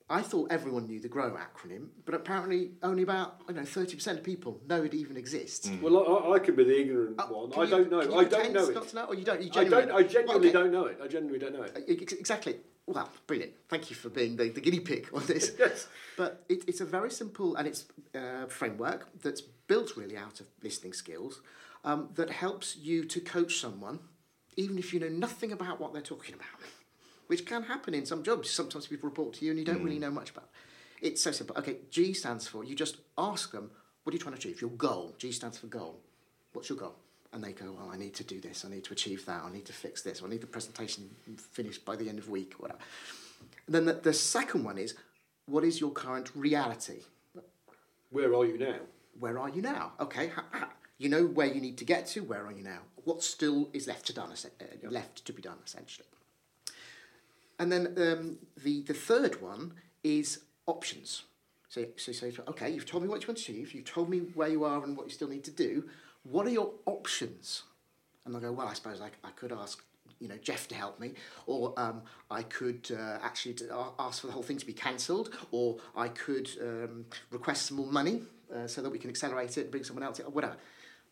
[0.09, 3.95] I thought everyone knew the GROW acronym, but apparently only about I don't know thirty
[3.95, 5.69] percent of people know it even exists.
[5.81, 5.97] well,
[6.29, 7.51] I, I could be the ignorant Uh, one.
[7.53, 8.01] I you- don't can know.
[8.03, 8.89] you I don't pretend know Not it.
[8.89, 9.41] to know, or you don't.
[9.41, 9.95] You I genuinely don't.
[9.99, 10.53] I genuinely Okay.
[10.59, 10.99] don't know it.
[11.03, 11.73] I genuinely don't know it.
[12.13, 12.55] Exactly.
[12.88, 13.51] Well, brilliant.
[13.67, 15.51] Thank you for being the, the guinea pig on this.
[15.59, 15.88] Yes.
[16.15, 17.85] But it, it's a very simple and it's
[18.15, 21.41] uh, framework that's built really out of listening skills
[21.83, 23.99] um, that helps you to coach someone,
[24.55, 26.47] even if you know nothing about what they're talking about,
[27.27, 28.49] which can happen in some jobs.
[28.49, 30.49] Sometimes people report to you and you don't really know much about.
[31.01, 31.57] It's so simple.
[31.57, 33.69] Okay, G stands for, you just ask them,
[34.03, 34.61] what are you trying to achieve?
[34.61, 35.13] Your goal.
[35.17, 35.99] G stands for goal.
[36.53, 36.95] What's your goal?
[37.34, 39.51] And they go, well, I need to do this, I need to achieve that, I
[39.51, 41.09] need to fix this, I need the presentation
[41.51, 42.80] finished by the end of week, whatever.
[43.65, 44.95] And then the, the second one is,
[45.45, 46.99] what is your current reality?
[48.09, 48.80] Where are you now?
[49.19, 49.93] Where are you now?
[49.99, 50.69] Okay, ha, ha.
[50.97, 52.21] you know where you need to get to.
[52.21, 52.80] Where are you now?
[53.03, 54.32] What still is left to done?
[54.32, 56.07] Uh, left to be done, essentially.
[57.59, 59.73] And then um, the the third one
[60.03, 61.23] is options.
[61.69, 63.73] So, so, so, okay, you've told me what you want to achieve.
[63.73, 65.84] You've told me where you are and what you still need to do.
[66.30, 67.63] What are your options?
[68.25, 69.82] And they'll go, well, I suppose I, I could ask
[70.19, 71.13] you know Jeff to help me,
[71.45, 72.01] or um,
[72.32, 73.55] I could uh, actually
[73.99, 77.91] ask for the whole thing to be cancelled, or I could um, request some more
[77.91, 78.23] money
[78.53, 80.57] uh, so that we can accelerate it and bring someone else in, or whatever.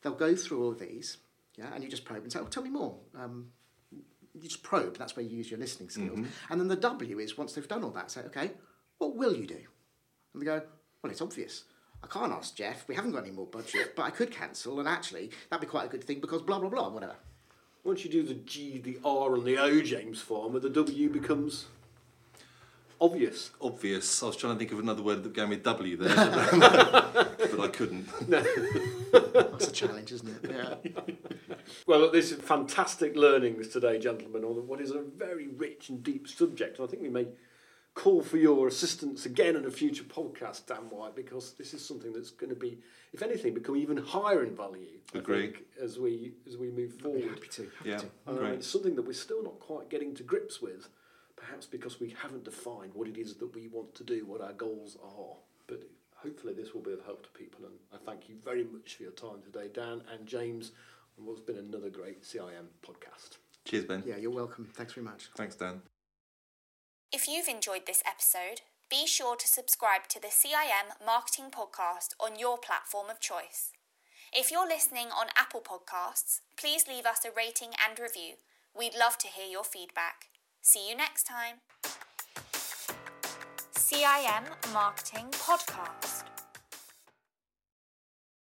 [0.01, 1.18] They'll go through all of these,
[1.55, 3.47] yeah, and you just probe and say, "Oh, tell me more." Um,
[3.91, 4.97] you just probe.
[4.97, 6.20] That's where you use your listening skills.
[6.20, 6.51] Mm-hmm.
[6.51, 8.51] And then the W is once they've done all that, say, "Okay,
[8.97, 9.61] what will you do?"
[10.34, 10.61] And they go,
[11.01, 11.66] "Well, it's obvious."
[12.06, 12.88] I can't ask Jeff.
[12.88, 15.86] We haven't got any more budget, but I could cancel, and actually that'd be quite
[15.86, 17.16] a good thing because blah blah blah, whatever.
[17.84, 21.66] Once you do the G, the R, and the O, James Farmer, the W becomes
[23.01, 23.51] obvious.
[23.60, 24.22] Obvious.
[24.22, 27.68] I was trying to think of another word that gave me W there, but I
[27.68, 28.08] couldn't.
[28.30, 30.51] That's a challenge, isn't it?
[30.51, 30.76] Yeah.
[31.88, 36.03] well, look, this is fantastic learnings today, gentlemen, on what is a very rich and
[36.03, 36.78] deep subject.
[36.78, 37.28] And I think we may
[37.95, 42.13] call for your assistance again in a future podcast, Dan White, because this is something
[42.13, 42.77] that's going to be,
[43.13, 44.99] if anything, become even higher in value.
[45.13, 45.53] Agree.
[45.81, 47.23] as we as we move forward.
[47.23, 47.71] Happy to.
[47.77, 47.97] Happy yeah.
[47.97, 48.07] To.
[48.27, 50.89] Uh, it's something that we're still not quite getting to grips with,
[51.35, 54.53] perhaps because we haven't defined what it is that we want to do, what our
[54.53, 55.37] goals are.
[55.67, 55.83] But
[56.15, 57.65] hopefully, this will be of help to people.
[57.65, 60.73] And I thank you very much for your time today, Dan and James,
[61.17, 63.37] on what's been another great CIM podcast.
[63.63, 64.03] Cheers, Ben.
[64.05, 64.69] Yeah, you're welcome.
[64.73, 65.29] Thanks very much.
[65.35, 65.81] Thanks, Dan.
[67.12, 72.38] If you've enjoyed this episode, be sure to subscribe to the CIM Marketing Podcast on
[72.38, 73.72] your platform of choice.
[74.34, 78.34] If you're listening on Apple Podcasts, please leave us a rating and review.
[78.78, 80.26] We'd love to hear your feedback.
[80.62, 81.62] See you next time.
[83.74, 86.24] CIM Marketing Podcast.